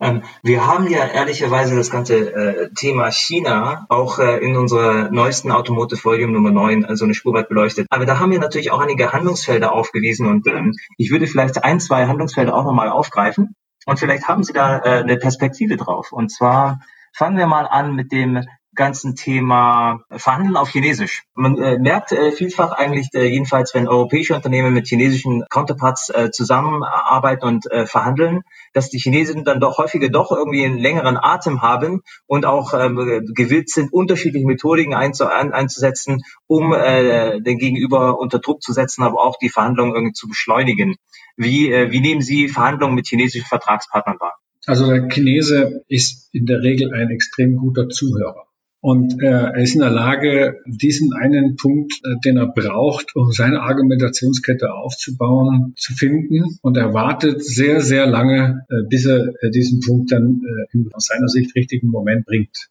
Ähm, 0.00 0.22
wir 0.42 0.66
haben 0.66 0.88
ja 0.88 1.06
ehrlicherweise 1.06 1.76
das 1.76 1.90
ganze 1.90 2.32
äh, 2.32 2.70
Thema 2.74 3.10
China 3.10 3.86
auch 3.88 4.18
äh, 4.18 4.38
in 4.38 4.56
unserer 4.56 5.10
neuesten 5.10 5.52
Automotive 5.52 6.02
Volume 6.02 6.32
Nummer 6.32 6.50
9 6.50 6.84
also 6.84 7.04
eine 7.04 7.14
Spur 7.14 7.34
weit 7.34 7.48
beleuchtet. 7.48 7.86
Aber 7.90 8.06
da 8.06 8.18
haben 8.18 8.32
wir 8.32 8.38
natürlich 8.38 8.70
auch 8.70 8.80
einige 8.80 9.12
Handlungsfelder 9.12 9.72
aufgewiesen 9.72 10.26
und 10.26 10.46
ähm, 10.46 10.74
ich 10.96 11.10
würde 11.10 11.26
vielleicht 11.26 11.62
ein, 11.62 11.80
zwei 11.80 12.06
Handlungsfelder 12.06 12.54
auch 12.54 12.64
nochmal 12.64 12.88
aufgreifen 12.88 13.54
und 13.86 13.98
vielleicht 13.98 14.26
haben 14.26 14.42
Sie 14.42 14.52
da 14.52 14.78
äh, 14.78 15.02
eine 15.02 15.16
Perspektive 15.16 15.76
drauf. 15.76 16.12
Und 16.12 16.30
zwar 16.30 16.80
fangen 17.12 17.36
wir 17.36 17.46
mal 17.46 17.66
an 17.66 17.94
mit 17.94 18.12
dem 18.12 18.44
ganzen 18.80 19.14
Thema 19.14 20.04
Verhandeln 20.10 20.56
auf 20.56 20.70
Chinesisch. 20.70 21.24
Man 21.34 21.58
äh, 21.58 21.78
merkt 21.78 22.12
äh, 22.12 22.32
vielfach 22.32 22.72
eigentlich, 22.72 23.10
äh, 23.12 23.26
jedenfalls 23.26 23.74
wenn 23.74 23.86
europäische 23.86 24.34
Unternehmen 24.34 24.72
mit 24.72 24.88
chinesischen 24.88 25.44
Counterparts 25.50 26.08
äh, 26.08 26.30
zusammenarbeiten 26.30 27.46
und 27.46 27.70
äh, 27.70 27.84
verhandeln, 27.84 28.40
dass 28.72 28.88
die 28.88 28.98
Chinesen 28.98 29.44
dann 29.44 29.60
doch 29.60 29.76
häufiger 29.76 30.08
doch 30.08 30.32
irgendwie 30.32 30.64
einen 30.64 30.78
längeren 30.78 31.18
Atem 31.18 31.60
haben 31.60 32.00
und 32.26 32.46
auch 32.46 32.72
ähm, 32.72 32.96
gewillt 33.34 33.68
sind, 33.68 33.92
unterschiedliche 33.92 34.46
Methodiken 34.46 34.94
einzu 34.94 35.26
ein, 35.26 35.52
einzusetzen, 35.52 36.22
um 36.46 36.72
äh, 36.72 37.38
den 37.42 37.58
Gegenüber 37.58 38.18
unter 38.18 38.38
Druck 38.38 38.62
zu 38.62 38.72
setzen, 38.72 39.02
aber 39.02 39.22
auch 39.22 39.36
die 39.36 39.50
Verhandlungen 39.50 39.94
irgendwie 39.94 40.14
zu 40.14 40.26
beschleunigen. 40.26 40.96
Wie, 41.36 41.70
wie 41.70 42.00
nehmen 42.00 42.22
Sie 42.22 42.48
Verhandlungen 42.48 42.94
mit 42.94 43.06
chinesischen 43.06 43.46
Vertragspartnern 43.46 44.18
wahr? 44.20 44.36
Also 44.66 44.86
der 44.86 45.08
Chinese 45.08 45.84
ist 45.88 46.28
in 46.32 46.46
der 46.46 46.62
Regel 46.62 46.92
ein 46.92 47.10
extrem 47.10 47.56
guter 47.56 47.88
Zuhörer. 47.88 48.49
Und 48.82 49.22
äh, 49.22 49.26
er 49.26 49.56
ist 49.56 49.74
in 49.74 49.80
der 49.80 49.90
Lage, 49.90 50.56
diesen 50.66 51.12
einen 51.12 51.56
Punkt, 51.56 51.92
äh, 52.02 52.14
den 52.24 52.38
er 52.38 52.46
braucht, 52.46 53.14
um 53.14 53.30
seine 53.30 53.60
Argumentationskette 53.60 54.72
aufzubauen, 54.72 55.74
zu 55.76 55.92
finden. 55.92 56.58
Und 56.62 56.78
er 56.78 56.94
wartet 56.94 57.44
sehr, 57.44 57.82
sehr 57.82 58.06
lange, 58.06 58.64
äh, 58.70 58.88
bis 58.88 59.04
er 59.04 59.34
äh, 59.42 59.50
diesen 59.50 59.80
Punkt 59.80 60.10
dann 60.12 60.40
äh, 60.44 60.76
im 60.76 60.88
aus 60.94 61.06
seiner 61.06 61.28
Sicht 61.28 61.54
richtigen 61.54 61.88
Moment 61.88 62.24
bringt. 62.24 62.70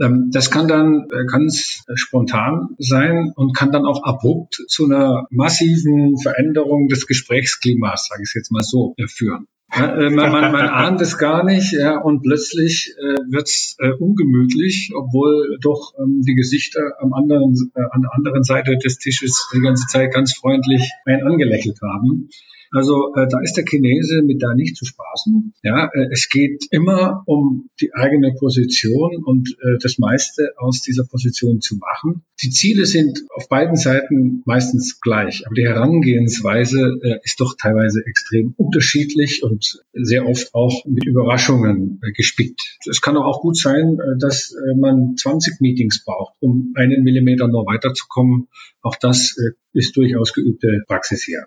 Ähm, 0.00 0.30
das 0.32 0.50
kann 0.50 0.66
dann 0.66 1.06
äh, 1.12 1.26
ganz 1.26 1.84
spontan 1.94 2.70
sein 2.78 3.30
und 3.36 3.54
kann 3.54 3.70
dann 3.70 3.84
auch 3.84 4.02
abrupt 4.02 4.62
zu 4.66 4.86
einer 4.86 5.26
massiven 5.30 6.16
Veränderung 6.16 6.88
des 6.88 7.06
Gesprächsklimas, 7.06 8.06
sage 8.08 8.22
ich 8.24 8.32
jetzt 8.34 8.50
mal 8.50 8.62
so, 8.62 8.94
führen. 9.08 9.46
Äh, 9.72 10.10
man, 10.10 10.32
man, 10.32 10.52
man 10.52 10.68
ahnt 10.68 11.00
es 11.00 11.16
gar 11.16 11.44
nicht 11.44 11.72
ja, 11.72 11.98
und 11.98 12.22
plötzlich 12.22 12.92
äh, 12.98 13.14
wird 13.30 13.48
es 13.48 13.76
äh, 13.78 13.92
ungemütlich, 13.92 14.90
obwohl 14.96 15.58
doch 15.60 15.94
ähm, 15.98 16.22
die 16.26 16.34
Gesichter 16.34 16.80
am 16.98 17.12
anderen, 17.12 17.54
äh, 17.74 17.82
an 17.90 18.02
der 18.02 18.14
anderen 18.14 18.42
Seite 18.42 18.76
des 18.78 18.98
Tisches 18.98 19.48
die 19.54 19.60
ganze 19.60 19.86
Zeit 19.86 20.12
ganz 20.12 20.34
freundlich 20.34 20.90
einen 21.06 21.26
angelächelt 21.26 21.78
haben. 21.82 22.28
Also 22.72 23.14
äh, 23.16 23.26
da 23.28 23.40
ist 23.42 23.54
der 23.54 23.64
Chinese 23.64 24.22
mit 24.22 24.42
da 24.42 24.54
nicht 24.54 24.76
zu 24.76 24.84
spaßen. 24.84 25.54
Ja, 25.62 25.90
äh, 25.92 26.06
es 26.12 26.28
geht 26.28 26.66
immer 26.70 27.22
um 27.26 27.68
die 27.80 27.92
eigene 27.94 28.32
Position 28.38 29.24
und 29.24 29.56
äh, 29.60 29.78
das 29.82 29.98
meiste 29.98 30.52
aus 30.56 30.80
dieser 30.80 31.04
Position 31.04 31.60
zu 31.60 31.76
machen. 31.76 32.22
Die 32.42 32.50
Ziele 32.50 32.86
sind 32.86 33.24
auf 33.34 33.48
beiden 33.48 33.76
Seiten 33.76 34.42
meistens 34.46 35.00
gleich, 35.00 35.46
aber 35.46 35.54
die 35.54 35.66
Herangehensweise 35.66 36.98
äh, 37.02 37.18
ist 37.24 37.40
doch 37.40 37.56
teilweise 37.60 38.02
extrem 38.06 38.54
unterschiedlich 38.56 39.42
und 39.42 39.82
sehr 39.92 40.28
oft 40.28 40.54
auch 40.54 40.84
mit 40.86 41.04
Überraschungen 41.06 42.00
äh, 42.02 42.12
gespickt. 42.12 42.78
Es 42.88 43.00
kann 43.00 43.16
auch 43.16 43.40
gut 43.40 43.56
sein, 43.56 43.98
äh, 43.98 44.18
dass 44.18 44.52
äh, 44.52 44.76
man 44.76 45.16
20 45.16 45.60
Meetings 45.60 46.04
braucht, 46.04 46.34
um 46.40 46.72
einen 46.76 47.02
Millimeter 47.02 47.48
noch 47.48 47.66
weiterzukommen. 47.66 48.48
Auch 48.80 48.96
das 48.96 49.36
äh, 49.36 49.52
ist 49.72 49.96
durchaus 49.96 50.32
geübte 50.32 50.82
Praxis 50.86 51.24
hier. 51.24 51.46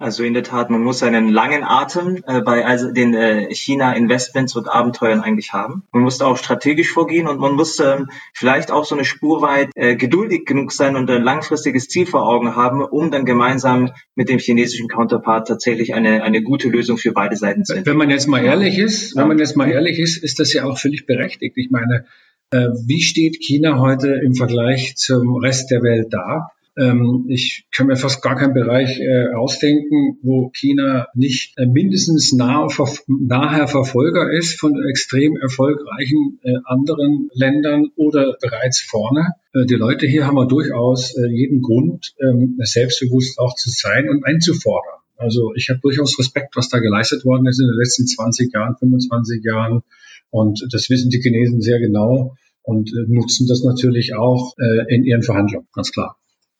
Also 0.00 0.22
in 0.22 0.32
der 0.32 0.44
Tat, 0.44 0.70
man 0.70 0.84
muss 0.84 1.02
einen 1.02 1.28
langen 1.28 1.64
Atem 1.64 2.22
äh, 2.24 2.40
bei 2.40 2.64
also 2.64 2.92
den 2.92 3.14
äh, 3.14 3.52
China-Investments 3.52 4.54
und 4.54 4.68
Abenteuern 4.68 5.22
eigentlich 5.22 5.52
haben. 5.52 5.82
Man 5.92 6.04
muss 6.04 6.20
auch 6.20 6.36
strategisch 6.36 6.92
vorgehen 6.92 7.26
und 7.26 7.40
man 7.40 7.54
muss 7.54 7.80
ähm, 7.80 8.08
vielleicht 8.32 8.70
auch 8.70 8.84
so 8.84 8.94
eine 8.94 9.04
Spur 9.04 9.42
weit 9.42 9.70
äh, 9.74 9.96
geduldig 9.96 10.46
genug 10.46 10.70
sein 10.70 10.94
und 10.94 11.10
ein 11.10 11.24
langfristiges 11.24 11.88
Ziel 11.88 12.06
vor 12.06 12.28
Augen 12.28 12.54
haben, 12.54 12.80
um 12.82 13.10
dann 13.10 13.24
gemeinsam 13.24 13.90
mit 14.14 14.28
dem 14.28 14.38
chinesischen 14.38 14.86
Counterpart 14.86 15.48
tatsächlich 15.48 15.94
eine, 15.94 16.22
eine 16.22 16.42
gute 16.42 16.68
Lösung 16.68 16.96
für 16.96 17.10
beide 17.10 17.34
Seiten 17.34 17.64
zu 17.64 17.74
finden. 17.74 17.90
Wenn 17.90 17.96
man 17.96 18.10
jetzt 18.10 18.28
mal 18.28 18.44
ehrlich 18.44 18.78
ist, 18.78 19.16
wenn 19.16 19.26
man 19.26 19.38
jetzt 19.40 19.56
mal 19.56 19.68
ehrlich 19.68 19.98
ist, 19.98 20.22
ist 20.22 20.38
das 20.38 20.52
ja 20.52 20.64
auch 20.64 20.78
völlig 20.78 21.06
berechtigt. 21.06 21.56
Ich 21.56 21.70
meine, 21.72 22.06
äh, 22.52 22.68
wie 22.86 23.02
steht 23.02 23.38
China 23.40 23.80
heute 23.80 24.20
im 24.24 24.36
Vergleich 24.36 24.94
zum 24.96 25.34
Rest 25.38 25.72
der 25.72 25.82
Welt 25.82 26.12
da? 26.12 26.52
Ähm, 26.78 27.26
ich 27.28 27.66
kann 27.74 27.88
mir 27.88 27.96
fast 27.96 28.22
gar 28.22 28.36
keinen 28.36 28.54
Bereich 28.54 29.00
äh, 29.00 29.34
ausdenken, 29.34 30.18
wo 30.22 30.50
China 30.50 31.08
nicht 31.12 31.58
äh, 31.58 31.66
mindestens 31.66 32.32
nahe, 32.32 32.68
naher 33.08 33.66
Verfolger 33.66 34.30
ist 34.30 34.60
von 34.60 34.80
extrem 34.88 35.36
erfolgreichen 35.36 36.38
äh, 36.44 36.52
anderen 36.64 37.30
Ländern 37.34 37.88
oder 37.96 38.36
bereits 38.40 38.80
vorne. 38.80 39.32
Äh, 39.52 39.66
die 39.66 39.74
Leute 39.74 40.06
hier 40.06 40.24
haben 40.24 40.36
wir 40.36 40.46
durchaus 40.46 41.16
äh, 41.16 41.26
jeden 41.26 41.62
Grund, 41.62 42.14
ähm, 42.20 42.56
selbstbewusst 42.60 43.40
auch 43.40 43.56
zu 43.56 43.70
sein 43.70 44.08
und 44.08 44.24
einzufordern. 44.24 45.00
Also 45.16 45.52
ich 45.56 45.70
habe 45.70 45.80
durchaus 45.80 46.16
Respekt, 46.16 46.54
was 46.54 46.68
da 46.68 46.78
geleistet 46.78 47.24
worden 47.24 47.48
ist 47.48 47.60
in 47.60 47.66
den 47.66 47.76
letzten 47.76 48.06
20 48.06 48.54
Jahren, 48.54 48.76
25 48.78 49.42
Jahren. 49.42 49.82
Und 50.30 50.64
das 50.70 50.90
wissen 50.90 51.10
die 51.10 51.20
Chinesen 51.20 51.60
sehr 51.60 51.80
genau 51.80 52.36
und 52.62 52.90
äh, 52.90 53.12
nutzen 53.12 53.48
das 53.48 53.64
natürlich 53.64 54.14
auch 54.14 54.54
in 54.88 55.04
ihren 55.04 55.22
Verhandlungen, 55.22 55.66
ganz 55.72 55.90
klar. 55.90 56.16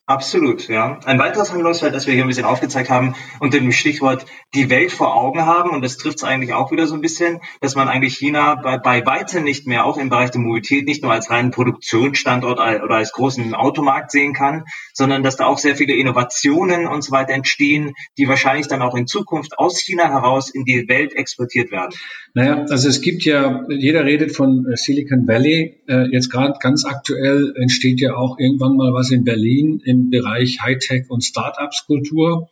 Absolut, 0.09 0.69
ja. 0.69 0.99
Ein 1.05 1.19
weiteres 1.19 1.51
Handlungsfeld, 1.53 1.93
das 1.93 2.07
wir 2.07 2.15
hier 2.15 2.23
ein 2.23 2.27
bisschen 2.27 2.43
aufgezeigt 2.43 2.89
haben, 2.89 3.13
unter 3.39 3.59
dem 3.59 3.71
Stichwort 3.71 4.25
die 4.55 4.71
Welt 4.71 4.91
vor 4.91 5.15
Augen 5.15 5.45
haben, 5.45 5.69
und 5.69 5.83
das 5.83 5.97
trifft 5.97 6.17
es 6.17 6.23
eigentlich 6.23 6.51
auch 6.55 6.71
wieder 6.71 6.87
so 6.87 6.95
ein 6.95 7.01
bisschen, 7.01 7.41
dass 7.61 7.75
man 7.75 7.87
eigentlich 7.87 8.17
China 8.17 8.55
bei, 8.55 8.79
bei 8.79 9.05
weitem 9.05 9.43
nicht 9.43 9.67
mehr, 9.67 9.85
auch 9.85 9.97
im 9.99 10.09
Bereich 10.09 10.31
der 10.31 10.41
Mobilität, 10.41 10.87
nicht 10.87 11.03
nur 11.03 11.11
als 11.11 11.29
reinen 11.29 11.51
Produktionsstandort 11.51 12.57
oder 12.57 12.95
als 12.95 13.11
großen 13.11 13.53
Automarkt 13.53 14.09
sehen 14.09 14.33
kann, 14.33 14.63
sondern 14.93 15.21
dass 15.21 15.37
da 15.37 15.45
auch 15.45 15.59
sehr 15.59 15.75
viele 15.75 15.93
Innovationen 15.93 16.87
und 16.87 17.03
so 17.03 17.11
weiter 17.11 17.33
entstehen, 17.33 17.93
die 18.17 18.27
wahrscheinlich 18.27 18.67
dann 18.67 18.81
auch 18.81 18.95
in 18.95 19.05
Zukunft 19.05 19.59
aus 19.59 19.79
China 19.79 20.09
heraus 20.09 20.49
in 20.49 20.65
die 20.65 20.89
Welt 20.89 21.13
exportiert 21.13 21.71
werden. 21.71 21.93
Naja, 22.33 22.65
also 22.69 22.89
es 22.89 23.01
gibt 23.01 23.25
ja, 23.25 23.63
jeder 23.69 24.05
redet 24.05 24.35
von 24.35 24.65
äh, 24.65 24.75
Silicon 24.75 25.27
Valley. 25.27 25.81
Äh, 25.87 26.11
jetzt 26.11 26.31
gerade 26.31 26.53
ganz 26.59 26.85
aktuell 26.85 27.53
entsteht 27.55 27.99
ja 28.01 28.15
auch 28.15 28.39
irgendwann 28.39 28.75
mal 28.75 28.93
was 28.93 29.11
in 29.11 29.23
Berlin 29.23 29.81
Bereich 30.09 30.61
Hightech 30.61 31.09
und 31.09 31.23
Startups-Kultur. 31.23 32.49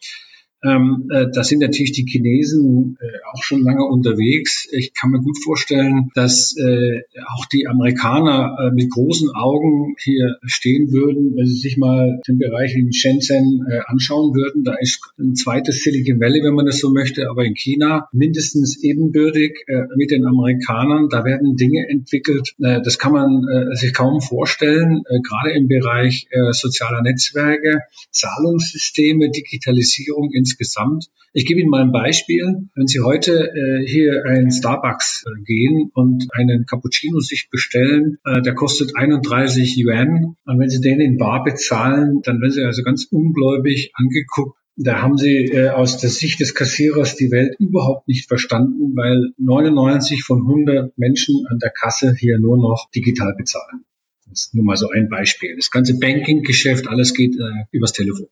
Ähm, 0.64 1.08
äh, 1.14 1.28
da 1.32 1.44
sind 1.44 1.60
natürlich 1.60 1.92
die 1.92 2.06
Chinesen 2.08 2.98
äh, 3.00 3.06
auch 3.32 3.44
schon 3.44 3.62
lange 3.62 3.86
unterwegs. 3.86 4.68
Ich 4.72 4.92
kann 4.94 5.12
mir 5.12 5.22
gut 5.22 5.38
vorstellen, 5.44 6.10
dass 6.16 6.56
äh, 6.58 7.02
auch 7.28 7.46
die 7.46 7.68
Amerikaner 7.68 8.58
äh, 8.60 8.72
mit 8.72 8.90
großen 8.90 9.30
Augen 9.36 9.96
hier 10.00 10.38
stehen 10.46 10.92
würden, 10.92 11.36
wenn 11.36 11.46
sie 11.46 11.58
sich 11.58 11.78
mal 11.78 12.20
den 12.28 12.40
Bereich 12.40 12.76
in 12.76 12.92
Shenzhen 12.92 13.66
äh, 13.70 13.82
anschauen 13.86 14.34
würden. 14.34 14.64
Da 14.64 14.74
ist 14.80 15.00
ein 15.20 15.36
zweites 15.36 15.84
Silicon 15.84 16.20
Valley, 16.20 16.42
wenn 16.44 16.56
man 16.56 16.66
das 16.66 16.80
so 16.80 16.92
möchte, 16.92 17.30
aber 17.30 17.46
in 17.46 17.54
China 17.54 18.08
mindestens 18.12 18.84
ebenbürtig 18.84 19.64
äh, 19.68 19.84
mit 19.96 20.10
den 20.10 20.26
Amerikanern. 20.26 21.10
Da 21.10 21.24
werden 21.24 21.56
Dinge 21.56 21.88
entwickelt, 21.88 22.56
das 22.58 22.98
kann 22.98 23.12
man 23.12 23.44
sich 23.74 23.94
kaum 23.94 24.22
vorstellen, 24.22 25.04
gerade 25.24 25.52
im 25.52 25.68
Bereich 25.68 26.28
sozialer 26.52 27.02
Netzwerke, 27.02 27.82
Zahlungssysteme, 28.12 29.30
Digitalisierung 29.30 30.32
in 30.32 30.46
insgesamt. 30.48 31.10
Ich 31.34 31.46
gebe 31.46 31.60
Ihnen 31.60 31.70
mal 31.70 31.82
ein 31.82 31.92
Beispiel. 31.92 32.70
Wenn 32.76 32.88
Sie 32.88 33.02
heute 33.02 33.52
äh, 33.54 33.86
hier 33.86 34.24
in 34.26 34.52
Starbucks 34.52 35.26
äh, 35.26 35.44
gehen 35.44 35.92
und 35.94 36.28
einen 36.34 36.66
Cappuccino 36.66 37.20
sich 37.20 37.50
bestellen, 37.52 38.18
äh, 38.26 38.42
der 38.42 38.56
kostet 38.56 38.96
31 38.96 39.76
Yuan. 39.78 40.36
Und 40.46 40.60
wenn 40.60 40.70
Sie 40.70 40.82
den 40.82 41.02
in 41.02 41.18
Bar 41.18 41.44
bezahlen, 41.44 42.22
dann 42.24 42.42
werden 42.42 42.52
Sie 42.52 42.64
also 42.64 42.82
ganz 42.84 43.06
ungläubig 43.12 43.92
angeguckt. 43.94 44.58
Da 44.78 45.02
haben 45.02 45.18
Sie 45.18 45.46
äh, 45.46 45.70
aus 45.70 45.98
der 45.98 46.10
Sicht 46.10 46.40
des 46.40 46.54
Kassierers 46.54 47.16
die 47.16 47.32
Welt 47.32 47.56
überhaupt 47.60 48.08
nicht 48.08 48.28
verstanden, 48.28 48.96
weil 48.96 49.32
99 49.38 50.24
von 50.24 50.42
100 50.42 50.98
Menschen 50.98 51.46
an 51.50 51.58
der 51.60 51.72
Kasse 51.72 52.16
hier 52.18 52.40
nur 52.40 52.58
noch 52.58 52.90
digital 52.96 53.34
bezahlen. 53.36 53.86
Das 54.30 54.42
ist 54.42 54.56
nur 54.56 54.66
mal 54.66 54.78
so 54.78 54.90
ein 54.90 55.10
Beispiel. 55.10 55.56
Das 55.56 55.72
ganze 55.72 55.98
Banking-Geschäft, 55.98 56.88
alles 56.88 57.14
geht 57.14 57.36
äh, 57.36 57.66
übers 57.72 57.94
Telefon. 57.94 58.28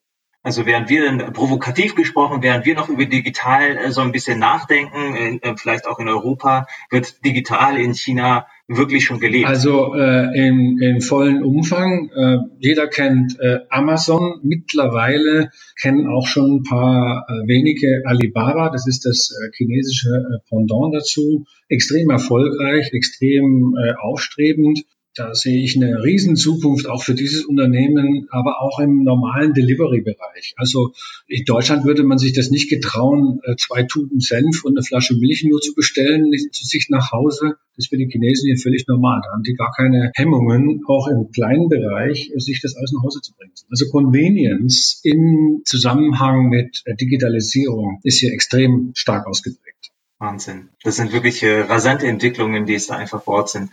Also 0.45 0.67
während 0.67 0.89
wir 0.91 1.03
dann 1.03 1.33
provokativ 1.33 1.95
gesprochen, 1.95 2.43
während 2.43 2.67
wir 2.67 2.75
noch 2.75 2.87
über 2.87 3.07
digital 3.07 3.77
äh, 3.77 3.91
so 3.91 4.01
ein 4.01 4.11
bisschen 4.11 4.37
nachdenken, 4.37 5.39
äh, 5.41 5.55
vielleicht 5.57 5.87
auch 5.87 5.97
in 5.97 6.07
Europa, 6.07 6.67
wird 6.91 7.25
digital 7.25 7.79
in 7.79 7.95
China 7.95 8.45
wirklich 8.67 9.05
schon 9.05 9.19
gelebt? 9.19 9.47
Also 9.47 9.95
äh, 9.95 10.37
in, 10.37 10.79
in 10.79 11.01
vollen 11.01 11.43
Umfang. 11.43 12.11
Äh, 12.15 12.37
jeder 12.59 12.87
kennt 12.87 13.39
äh, 13.39 13.61
Amazon. 13.69 14.39
Mittlerweile 14.43 15.49
kennen 15.81 16.05
auch 16.05 16.27
schon 16.27 16.57
ein 16.57 16.63
paar 16.63 17.25
äh, 17.27 17.47
wenige 17.47 18.03
Alibaba. 18.05 18.69
Das 18.69 18.85
ist 18.85 19.03
das 19.07 19.31
äh, 19.31 19.51
chinesische 19.55 20.09
äh, 20.09 20.47
Pendant 20.47 20.93
dazu. 20.93 21.45
Extrem 21.69 22.11
erfolgreich, 22.11 22.93
extrem 22.93 23.75
äh, 23.83 23.93
aufstrebend. 23.99 24.85
Da 25.15 25.33
sehe 25.33 25.63
ich 25.63 25.77
eine 25.77 26.03
riesen 26.03 26.35
Zukunft 26.35 26.87
auch 26.87 27.01
für 27.01 27.15
dieses 27.15 27.45
Unternehmen, 27.45 28.27
aber 28.31 28.61
auch 28.61 28.79
im 28.79 29.03
normalen 29.03 29.53
Delivery-Bereich. 29.53 30.55
Also 30.57 30.91
in 31.27 31.45
Deutschland 31.45 31.85
würde 31.85 32.03
man 32.03 32.17
sich 32.17 32.33
das 32.33 32.49
nicht 32.49 32.69
getrauen, 32.69 33.39
äh, 33.43 33.55
zwei 33.55 33.83
Tuben 33.83 34.19
Senf 34.19 34.65
und 34.65 34.75
eine 34.75 34.83
Flasche 34.83 35.15
Milch 35.15 35.45
nur 35.45 35.61
zu 35.61 35.73
bestellen, 35.73 36.31
zu 36.51 36.65
sich 36.65 36.87
nach 36.89 37.13
Hause. 37.13 37.55
Das 37.77 37.85
ist 37.85 37.89
für 37.89 37.97
die 37.97 38.09
Chinesen 38.09 38.47
hier 38.47 38.57
völlig 38.57 38.87
normal. 38.87 39.21
Da 39.23 39.31
haben 39.31 39.43
die 39.43 39.53
gar 39.53 39.71
keine 39.71 40.11
Hemmungen, 40.15 40.81
auch 40.85 41.07
im 41.07 41.31
kleinen 41.31 41.69
Bereich, 41.69 42.31
sich 42.35 42.59
das 42.61 42.75
alles 42.75 42.91
nach 42.91 43.03
Hause 43.03 43.21
zu 43.21 43.33
bringen. 43.35 43.53
Also 43.69 43.89
Convenience 43.89 44.99
im 45.03 45.61
Zusammenhang 45.63 46.49
mit 46.49 46.83
Digitalisierung 46.99 48.01
ist 48.03 48.19
hier 48.19 48.33
extrem 48.33 48.91
stark 48.95 49.27
ausgeprägt. 49.27 49.91
Wahnsinn. 50.17 50.69
Das 50.83 50.95
sind 50.95 51.11
wirklich 51.11 51.43
äh, 51.43 51.61
rasante 51.61 52.07
Entwicklungen, 52.07 52.65
die 52.65 52.73
es 52.73 52.87
da 52.87 52.95
einfach 52.95 53.21
vor 53.23 53.35
Ort 53.35 53.49
sind. 53.49 53.69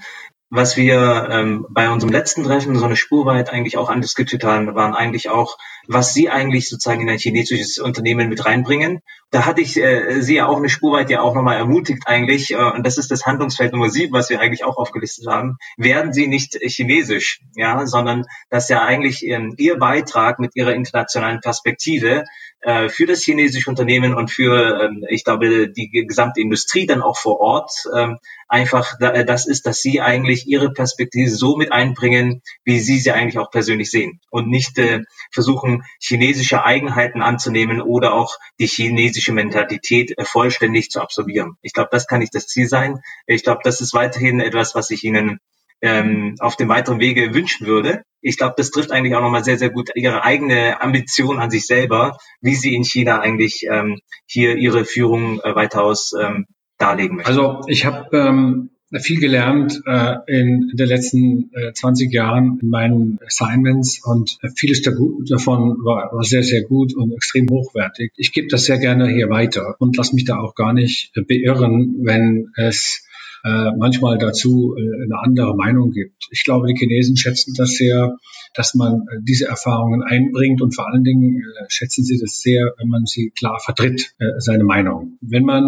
Was 0.55 0.77
wir 0.77 1.29
ähm, 1.31 1.67
bei 1.71 1.89
unserem 1.89 2.13
letzten 2.13 2.45
Treffen 2.45 2.77
so 2.77 2.85
eine 2.85 2.95
Spur 2.95 3.25
weit 3.25 3.51
eigentlich 3.51 3.79
auch 3.79 3.89
andiskutiert 3.89 4.45
haben, 4.45 4.75
waren 4.75 4.95
eigentlich 4.95 5.31
auch, 5.31 5.57
was 5.89 6.13
Sie 6.13 6.29
eigentlich 6.29 6.69
sozusagen 6.69 7.01
in 7.01 7.09
ein 7.09 7.17
chinesisches 7.17 7.79
Unternehmen 7.79 8.29
mit 8.29 8.45
reinbringen. 8.45 9.01
Da 9.31 9.47
hatte 9.47 9.63
ich 9.63 9.79
äh, 9.79 10.21
Sie 10.21 10.35
ja 10.35 10.47
auch 10.49 10.59
eine 10.59 10.69
Spur 10.69 10.93
weit 10.93 11.09
ja 11.09 11.23
auch 11.23 11.35
nochmal 11.35 11.57
ermutigt 11.57 12.03
eigentlich, 12.05 12.51
äh, 12.51 12.57
und 12.57 12.85
das 12.85 12.99
ist 12.99 13.11
das 13.11 13.25
Handlungsfeld 13.25 13.73
Nummer 13.73 13.89
sieben, 13.89 14.13
was 14.13 14.29
wir 14.29 14.41
eigentlich 14.41 14.63
auch 14.63 14.77
aufgelistet 14.77 15.27
haben, 15.27 15.57
werden 15.79 16.13
Sie 16.13 16.27
nicht 16.27 16.59
chinesisch, 16.61 17.41
ja, 17.55 17.87
sondern 17.87 18.27
dass 18.51 18.69
ja 18.69 18.83
eigentlich 18.83 19.27
ähm, 19.27 19.55
Ihr 19.57 19.79
Beitrag 19.79 20.39
mit 20.39 20.55
Ihrer 20.55 20.75
internationalen 20.75 21.41
Perspektive 21.41 22.25
äh, 22.61 22.91
für 22.91 23.07
das 23.07 23.23
chinesische 23.23 23.71
Unternehmen 23.71 24.15
und 24.15 24.31
für, 24.31 24.83
ähm, 24.83 25.05
ich 25.09 25.25
glaube, 25.25 25.71
die 25.71 25.89
gesamte 26.07 26.43
Industrie 26.43 26.85
dann 26.85 27.01
auch 27.01 27.17
vor 27.17 27.41
Ort 27.41 27.73
ähm, 27.97 28.19
einfach 28.53 29.01
äh, 29.01 29.25
das 29.25 29.47
ist, 29.47 29.67
dass 29.67 29.81
sie 29.81 30.01
eigentlich 30.01 30.47
ihre 30.47 30.73
Perspektive 30.73 31.31
so 31.31 31.57
mit 31.57 31.73
einbringen, 31.73 32.43
wie 32.65 32.79
sie 32.81 32.99
sie 32.99 33.11
eigentlich 33.11 33.39
auch 33.39 33.51
persönlich 33.51 33.91
sehen 33.91 34.21
und 34.31 34.49
nicht 34.49 34.79
äh, 34.79 35.01
versuchen, 35.33 35.85
chinesische 35.99 36.65
Eigenheiten 36.65 37.23
anzunehmen 37.23 37.81
oder 37.81 38.13
auch 38.13 38.37
die 38.61 38.67
chinesische 38.67 39.33
Mentalität 39.33 40.15
vollständig 40.23 40.91
zu 40.91 41.01
absorbieren. 41.01 41.57
Ich 41.63 41.73
glaube, 41.73 41.89
das 41.91 42.07
kann 42.07 42.21
nicht 42.21 42.35
das 42.35 42.47
Ziel 42.47 42.69
sein. 42.69 43.01
Ich 43.27 43.43
glaube, 43.43 43.61
das 43.65 43.81
ist 43.81 43.95
weiterhin 43.95 44.41
etwas, 44.41 44.75
was 44.75 44.91
ich 44.91 45.03
Ihnen 45.03 45.39
ähm, 45.81 46.37
auf 46.39 46.57
dem 46.57 46.69
weiteren 46.69 47.01
Wege 47.01 47.35
wünschen 47.35 47.67
würde. 47.67 48.03
Ich 48.21 48.37
glaube, 48.37 48.55
das 48.57 48.71
trifft 48.71 48.93
eigentlich 48.93 49.17
auch 49.17 49.23
nochmal 49.23 49.45
sehr, 49.45 49.59
sehr 49.59 49.71
gut 49.71 49.91
ihre 49.95 50.23
eigene 50.25 50.81
Ambition 50.81 51.41
an 51.41 51.51
sich 51.51 51.67
selber, 51.67 52.19
wie 52.41 52.55
sie 52.55 52.75
in 52.75 52.85
China 52.85 53.21
eigentlich 53.21 53.67
ähm, 53.69 53.99
hier 54.27 54.57
ihre 54.57 54.85
Führung 54.85 55.41
äh, 55.41 55.55
weitaus 55.57 56.13
ähm, 56.21 56.47
darlegen 56.83 57.17
möchten. 57.17 57.31
Also 57.31 57.61
ich 57.69 57.85
habe 57.85 58.17
ähm, 58.17 58.71
viel 59.01 59.21
gelernt 59.21 59.81
äh, 59.87 60.17
in 60.27 60.71
den 60.75 60.87
letzten 60.87 61.51
äh, 61.55 61.73
20 61.73 62.13
Jahren 62.13 62.59
in 62.61 62.69
meinen 62.69 63.19
Assignments 63.25 64.05
und 64.05 64.39
vieles 64.55 64.83
davon 64.83 65.79
war, 65.85 66.13
war 66.13 66.25
sehr, 66.25 66.43
sehr 66.43 66.63
gut 66.63 66.95
und 66.95 67.13
extrem 67.13 67.49
hochwertig. 67.49 68.13
Ich 68.17 68.33
gebe 68.33 68.49
das 68.49 68.65
sehr 68.65 68.79
gerne 68.79 69.09
hier 69.09 69.31
weiter 69.31 69.77
und 69.79 69.97
lasse 69.97 70.15
mich 70.15 70.25
da 70.25 70.39
auch 70.39 70.55
gar 70.55 70.73
nicht 70.73 71.13
beirren, 71.15 71.97
wenn 72.03 72.49
es 72.57 73.07
äh, 73.45 73.71
manchmal 73.77 74.19
dazu 74.19 74.77
äh, 74.77 75.05
eine 75.05 75.19
andere 75.23 75.57
Meinung 75.57 75.91
gibt. 75.91 76.29
Ich 76.31 76.45
glaube, 76.45 76.67
die 76.67 76.75
Chinesen 76.75 77.17
schätzen 77.17 77.55
das 77.57 77.71
sehr, 77.71 78.17
dass 78.55 78.75
man 78.75 79.03
äh, 79.11 79.19
diese 79.23 79.47
Erfahrungen 79.47 80.03
einbringt 80.03 80.63
und 80.63 80.75
vor 80.75 80.89
allen 80.89 81.05
Dingen 81.05 81.41
äh, 81.41 81.65
schätzen 81.69 82.05
sie 82.05 82.19
das 82.21 82.41
sehr, 82.41 82.75
wenn 82.79 82.89
man 82.89 83.07
sie 83.07 83.31
klar 83.31 83.59
vertritt, 83.61 84.15
äh, 84.19 84.27
seine 84.39 84.65
Meinung. 84.65 85.19
Wenn 85.21 85.45
man 85.45 85.63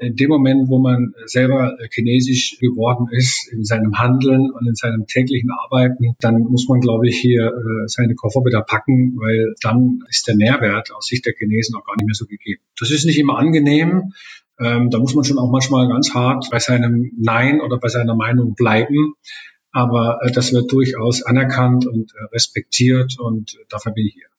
in 0.00 0.16
dem 0.16 0.28
Moment, 0.28 0.68
wo 0.68 0.78
man 0.78 1.14
selber 1.26 1.76
chinesisch 1.92 2.58
geworden 2.60 3.08
ist, 3.10 3.48
in 3.52 3.64
seinem 3.64 3.98
Handeln 3.98 4.50
und 4.50 4.66
in 4.66 4.74
seinem 4.74 5.06
täglichen 5.06 5.50
Arbeiten, 5.50 6.14
dann 6.20 6.40
muss 6.42 6.68
man, 6.68 6.80
glaube 6.80 7.08
ich, 7.08 7.18
hier 7.18 7.52
seine 7.86 8.14
Koffer 8.14 8.44
wieder 8.44 8.62
packen, 8.62 9.16
weil 9.16 9.54
dann 9.62 10.00
ist 10.08 10.26
der 10.28 10.36
Nährwert 10.36 10.92
aus 10.92 11.06
Sicht 11.06 11.26
der 11.26 11.34
Chinesen 11.34 11.74
auch 11.76 11.84
gar 11.84 11.94
nicht 11.96 12.06
mehr 12.06 12.14
so 12.14 12.26
gegeben. 12.26 12.60
Das 12.78 12.90
ist 12.90 13.04
nicht 13.04 13.18
immer 13.18 13.38
angenehm, 13.38 14.12
ähm, 14.58 14.90
da 14.90 14.98
muss 14.98 15.14
man 15.14 15.24
schon 15.24 15.38
auch 15.38 15.50
manchmal 15.50 15.88
ganz 15.88 16.14
hart 16.14 16.48
bei 16.50 16.58
seinem 16.58 17.12
Nein 17.16 17.60
oder 17.60 17.78
bei 17.78 17.88
seiner 17.88 18.14
Meinung 18.14 18.54
bleiben. 18.54 19.14
Aber 19.70 20.20
äh, 20.22 20.32
das 20.32 20.52
wird 20.52 20.72
durchaus 20.72 21.22
anerkannt 21.22 21.86
und 21.86 22.12
äh, 22.14 22.24
respektiert 22.32 23.18
und 23.18 23.54
äh, 23.54 23.64
dafür 23.68 23.92
bin 23.92 24.06
ich 24.06 24.14
hier. 24.14 24.37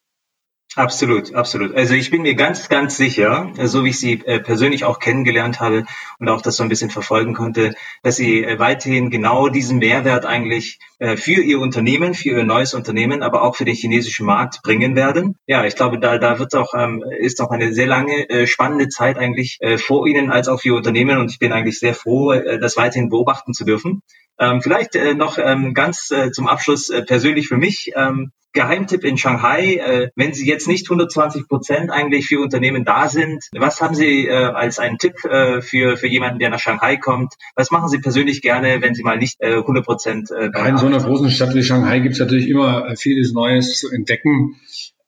Absolut, 0.75 1.33
absolut. 1.33 1.73
Also 1.75 1.95
ich 1.95 2.11
bin 2.11 2.21
mir 2.21 2.35
ganz, 2.35 2.69
ganz 2.69 2.95
sicher, 2.95 3.51
so 3.63 3.83
wie 3.83 3.89
ich 3.89 3.99
Sie 3.99 4.21
äh, 4.25 4.39
persönlich 4.39 4.83
auch 4.83 4.99
kennengelernt 4.99 5.59
habe 5.59 5.83
und 6.19 6.29
auch 6.29 6.43
das 6.43 6.57
so 6.57 6.63
ein 6.63 6.69
bisschen 6.69 6.91
verfolgen 6.91 7.33
konnte, 7.33 7.73
dass 8.03 8.17
Sie 8.17 8.43
äh, 8.43 8.59
weiterhin 8.59 9.09
genau 9.09 9.49
diesen 9.49 9.79
Mehrwert 9.79 10.27
eigentlich 10.27 10.77
äh, 10.99 11.17
für 11.17 11.41
Ihr 11.41 11.59
Unternehmen, 11.59 12.13
für 12.13 12.29
Ihr 12.29 12.43
neues 12.43 12.75
Unternehmen, 12.75 13.23
aber 13.23 13.41
auch 13.41 13.55
für 13.55 13.65
den 13.65 13.73
chinesischen 13.73 14.27
Markt 14.27 14.61
bringen 14.61 14.95
werden. 14.95 15.37
Ja, 15.47 15.65
ich 15.65 15.75
glaube, 15.75 15.99
da, 15.99 16.19
da 16.19 16.37
wird 16.37 16.53
auch, 16.53 16.75
ähm, 16.75 17.03
ist 17.17 17.41
auch 17.41 17.49
eine 17.49 17.73
sehr 17.73 17.87
lange, 17.87 18.45
spannende 18.45 18.89
Zeit 18.89 19.17
eigentlich 19.17 19.57
vor 19.77 20.05
Ihnen 20.07 20.31
als 20.31 20.47
auch 20.47 20.61
für 20.61 20.69
Ihr 20.69 20.75
Unternehmen 20.75 21.17
und 21.17 21.31
ich 21.31 21.39
bin 21.39 21.51
eigentlich 21.51 21.79
sehr 21.79 21.95
froh, 21.95 22.33
das 22.33 22.77
weiterhin 22.77 23.09
beobachten 23.09 23.53
zu 23.53 23.65
dürfen. 23.65 24.03
Ähm, 24.39 24.61
vielleicht 24.61 24.95
noch 25.15 25.37
ähm, 25.37 25.73
ganz 25.73 26.13
zum 26.31 26.47
Abschluss 26.47 26.91
persönlich 27.05 27.47
für 27.47 27.57
mich. 27.57 27.93
Geheimtipp 28.53 29.03
in 29.03 29.17
Shanghai, 29.17 29.75
äh, 29.75 30.09
wenn 30.15 30.33
Sie 30.33 30.47
jetzt 30.47 30.67
nicht 30.67 30.89
120 30.89 31.47
Prozent 31.47 31.91
eigentlich 31.91 32.27
für 32.27 32.39
Unternehmen 32.39 32.83
da 32.83 33.07
sind, 33.07 33.45
was 33.53 33.79
haben 33.79 33.93
Sie 33.93 34.25
äh, 34.25 34.33
als 34.33 34.79
einen 34.79 34.97
Tipp 34.97 35.23
äh, 35.25 35.61
für, 35.61 35.97
für 35.97 36.07
jemanden, 36.07 36.39
der 36.39 36.49
nach 36.49 36.59
Shanghai 36.59 36.97
kommt? 36.97 37.33
Was 37.55 37.69
machen 37.69 37.89
Sie 37.89 37.99
persönlich 37.99 38.41
gerne, 38.41 38.81
wenn 38.81 38.95
Sie 38.95 39.03
mal 39.03 39.17
nicht 39.17 39.39
äh, 39.39 39.57
100 39.57 39.85
Prozent 39.85 40.31
äh, 40.31 40.49
In 40.67 40.77
so 40.77 40.87
einer 40.87 40.99
großen 40.99 41.29
Stadt 41.29 41.53
wie 41.53 41.63
Shanghai 41.63 41.99
gibt 41.99 42.13
es 42.13 42.19
natürlich 42.19 42.49
immer 42.49 42.87
äh, 42.87 42.95
vieles 42.95 43.33
Neues 43.33 43.79
zu 43.79 43.91
entdecken. 43.91 44.55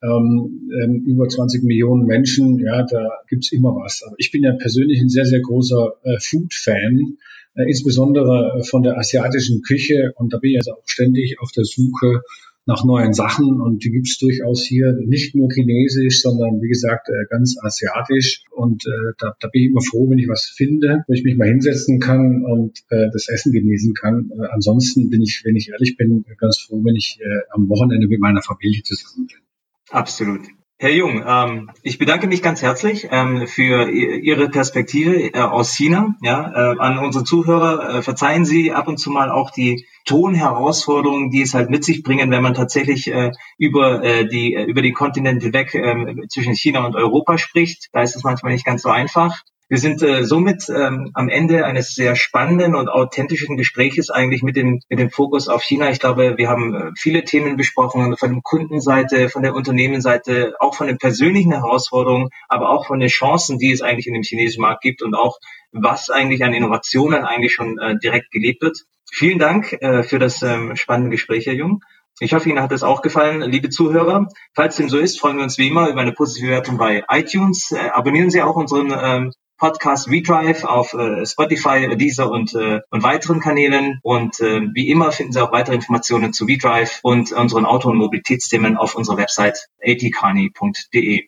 Ähm, 0.03 0.71
ähm, 0.81 1.03
über 1.05 1.27
20 1.27 1.63
Millionen 1.63 2.05
Menschen, 2.05 2.57
ja, 2.59 2.83
da 2.83 3.09
gibt's 3.29 3.51
immer 3.51 3.75
was. 3.75 4.01
Aber 4.05 4.15
ich 4.17 4.31
bin 4.31 4.43
ja 4.43 4.53
persönlich 4.53 4.99
ein 4.99 5.09
sehr, 5.09 5.25
sehr 5.25 5.41
großer 5.41 5.93
äh, 6.03 6.17
Food-Fan, 6.19 7.17
äh, 7.55 7.63
insbesondere 7.67 8.59
äh, 8.59 8.63
von 8.63 8.81
der 8.81 8.97
asiatischen 8.97 9.61
Küche. 9.61 10.11
Und 10.15 10.33
da 10.33 10.39
bin 10.39 10.51
ich 10.51 10.57
also 10.57 10.71
auch 10.73 10.87
ständig 10.87 11.37
auf 11.39 11.51
der 11.51 11.65
Suche 11.65 12.21
nach 12.65 12.85
neuen 12.85 13.13
Sachen 13.13 13.59
und 13.59 13.83
die 13.83 13.91
gibt's 13.91 14.19
durchaus 14.19 14.63
hier 14.63 14.93
nicht 15.05 15.35
nur 15.35 15.49
chinesisch, 15.51 16.21
sondern 16.21 16.61
wie 16.61 16.67
gesagt 16.67 17.09
äh, 17.09 17.25
ganz 17.29 17.57
asiatisch 17.61 18.43
und 18.51 18.85
äh, 18.85 19.13
da, 19.17 19.35
da 19.39 19.47
bin 19.47 19.63
ich 19.63 19.69
immer 19.69 19.81
froh, 19.81 20.09
wenn 20.09 20.19
ich 20.19 20.27
was 20.27 20.45
finde, 20.45 21.03
wo 21.07 21.13
ich 21.13 21.23
mich 21.23 21.37
mal 21.37 21.47
hinsetzen 21.47 21.99
kann 21.99 22.45
und 22.45 22.79
äh, 22.89 23.09
das 23.11 23.29
Essen 23.29 23.51
genießen 23.51 23.93
kann. 23.95 24.29
Äh, 24.31 24.45
ansonsten 24.51 25.09
bin 25.09 25.21
ich, 25.21 25.41
wenn 25.43 25.55
ich 25.55 25.69
ehrlich 25.69 25.97
bin, 25.97 26.23
ganz 26.37 26.59
froh, 26.59 26.83
wenn 26.83 26.95
ich 26.95 27.17
äh, 27.19 27.39
am 27.49 27.67
Wochenende 27.67 28.07
mit 28.07 28.19
meiner 28.19 28.41
Familie 28.41 28.83
zusammen 28.83 29.27
bin. 29.27 29.50
Absolut. 29.91 30.47
Herr 30.81 30.89
Jung, 30.89 31.23
ähm, 31.27 31.69
ich 31.83 31.99
bedanke 31.99 32.25
mich 32.25 32.41
ganz 32.41 32.63
herzlich 32.63 33.07
ähm, 33.11 33.45
für 33.45 33.87
Ihre 33.91 34.49
Perspektive 34.49 35.31
äh, 35.31 35.39
aus 35.39 35.75
China. 35.75 36.15
Ja, 36.23 36.73
äh, 36.73 36.79
an 36.79 36.97
unsere 36.97 37.23
Zuhörer 37.23 37.97
äh, 37.97 38.01
verzeihen 38.01 38.45
Sie 38.45 38.71
ab 38.71 38.87
und 38.87 38.97
zu 38.97 39.11
mal 39.11 39.29
auch 39.29 39.51
die 39.51 39.85
Tonherausforderungen, 40.05 41.29
die 41.29 41.43
es 41.43 41.53
halt 41.53 41.69
mit 41.69 41.83
sich 41.83 42.01
bringen, 42.01 42.31
wenn 42.31 42.41
man 42.41 42.55
tatsächlich 42.55 43.13
äh, 43.13 43.31
über 43.59 44.03
äh, 44.03 44.27
die 44.27 44.55
äh, 44.55 44.63
über 44.63 44.81
die 44.81 44.93
Kontinente 44.93 45.53
weg 45.53 45.75
äh, 45.75 46.15
zwischen 46.29 46.55
China 46.55 46.83
und 46.83 46.95
Europa 46.95 47.37
spricht. 47.37 47.89
Da 47.91 48.01
ist 48.01 48.15
es 48.15 48.23
manchmal 48.23 48.53
nicht 48.53 48.65
ganz 48.65 48.81
so 48.81 48.89
einfach. 48.89 49.39
Wir 49.71 49.77
sind 49.77 50.03
äh, 50.03 50.25
somit 50.25 50.67
ähm, 50.67 51.11
am 51.13 51.29
Ende 51.29 51.65
eines 51.65 51.95
sehr 51.95 52.17
spannenden 52.17 52.75
und 52.75 52.89
authentischen 52.89 53.55
Gespräches 53.55 54.09
eigentlich 54.09 54.43
mit 54.43 54.57
dem, 54.57 54.81
mit 54.89 54.99
dem 54.99 55.09
Fokus 55.09 55.47
auf 55.47 55.63
China. 55.63 55.89
Ich 55.89 56.01
glaube, 56.01 56.33
wir 56.35 56.49
haben 56.49 56.75
äh, 56.75 56.91
viele 56.97 57.23
Themen 57.23 57.55
besprochen, 57.55 58.17
von 58.17 58.33
der 58.33 58.41
Kundenseite, 58.43 59.29
von 59.29 59.43
der 59.43 59.55
Unternehmensseite, 59.55 60.55
auch 60.59 60.75
von 60.75 60.87
den 60.87 60.97
persönlichen 60.97 61.53
Herausforderungen, 61.53 62.31
aber 62.49 62.69
auch 62.69 62.85
von 62.85 62.99
den 62.99 63.07
Chancen, 63.07 63.59
die 63.59 63.71
es 63.71 63.81
eigentlich 63.81 64.07
in 64.07 64.13
dem 64.13 64.23
chinesischen 64.23 64.59
Markt 64.59 64.81
gibt 64.81 65.01
und 65.01 65.15
auch 65.15 65.37
was 65.71 66.09
eigentlich 66.09 66.43
an 66.43 66.53
Innovationen 66.53 67.23
eigentlich 67.23 67.53
schon 67.53 67.79
äh, 67.79 67.97
direkt 67.97 68.29
gelebt 68.31 68.61
wird. 68.61 68.77
Vielen 69.09 69.39
Dank 69.39 69.71
äh, 69.71 70.03
für 70.03 70.19
das 70.19 70.41
ähm, 70.41 70.75
spannende 70.75 71.11
Gespräch, 71.11 71.45
Herr 71.45 71.53
Jung. 71.53 71.81
Ich 72.19 72.33
hoffe, 72.33 72.49
Ihnen 72.49 72.61
hat 72.61 72.73
es 72.73 72.83
auch 72.83 73.01
gefallen, 73.01 73.39
liebe 73.49 73.69
Zuhörer. 73.69 74.27
Falls 74.53 74.75
dem 74.75 74.89
so 74.89 74.99
ist, 74.99 75.17
freuen 75.17 75.37
wir 75.37 75.43
uns 75.43 75.57
wie 75.57 75.69
immer 75.69 75.87
über 75.87 76.01
eine 76.01 76.11
positive 76.11 76.51
Wertung 76.51 76.77
bei 76.77 77.05
iTunes. 77.07 77.71
Äh, 77.71 77.87
abonnieren 77.87 78.29
Sie 78.29 78.41
auch 78.41 78.57
unseren 78.57 78.91
ähm, 78.93 79.31
Podcast 79.61 80.09
WeDrive 80.09 80.63
auf 80.63 80.93
äh, 80.95 81.23
Spotify, 81.23 81.95
Deezer 81.95 82.31
und, 82.31 82.55
äh, 82.55 82.79
und 82.89 83.03
weiteren 83.03 83.39
Kanälen. 83.39 83.99
Und 84.01 84.39
äh, 84.39 84.61
wie 84.73 84.89
immer 84.89 85.11
finden 85.11 85.33
Sie 85.33 85.39
auch 85.39 85.51
weitere 85.51 85.75
Informationen 85.75 86.33
zu 86.33 86.47
WeDrive 86.47 86.99
und 87.03 87.31
unseren 87.31 87.65
Auto- 87.65 87.91
und 87.91 87.97
Mobilitätsthemen 87.97 88.75
auf 88.75 88.95
unserer 88.95 89.17
Website 89.17 89.67
atcarney.de. 89.85 91.27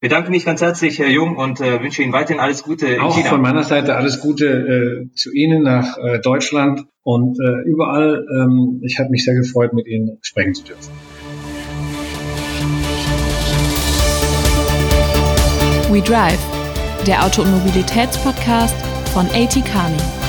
Bedanke 0.00 0.30
mich 0.30 0.46
ganz 0.46 0.62
herzlich, 0.62 0.98
Herr 0.98 1.10
Jung, 1.10 1.36
und 1.36 1.60
äh, 1.60 1.82
wünsche 1.82 2.02
Ihnen 2.02 2.14
weiterhin 2.14 2.40
alles 2.40 2.62
Gute 2.62 2.86
in 2.86 3.00
Auch 3.02 3.14
China. 3.14 3.28
von 3.28 3.42
meiner 3.42 3.62
Seite 3.62 3.94
alles 3.94 4.20
Gute 4.20 4.46
äh, 5.10 5.14
zu 5.14 5.30
Ihnen 5.34 5.62
nach 5.62 5.98
äh, 5.98 6.18
Deutschland 6.20 6.86
und 7.02 7.38
äh, 7.38 7.68
überall. 7.68 8.24
Ähm, 8.40 8.80
ich 8.84 8.98
habe 8.98 9.10
mich 9.10 9.22
sehr 9.22 9.34
gefreut, 9.34 9.74
mit 9.74 9.86
Ihnen 9.86 10.16
sprechen 10.22 10.54
zu 10.54 10.64
dürfen. 10.64 10.92
We 15.90 16.00
Drive 16.00 16.55
der 17.06 17.24
Auto- 17.24 17.42
und 17.42 17.52
Mobilitätspodcast 17.52 18.74
von 19.12 19.26
AT 19.28 19.64
Kearney. 19.64 20.25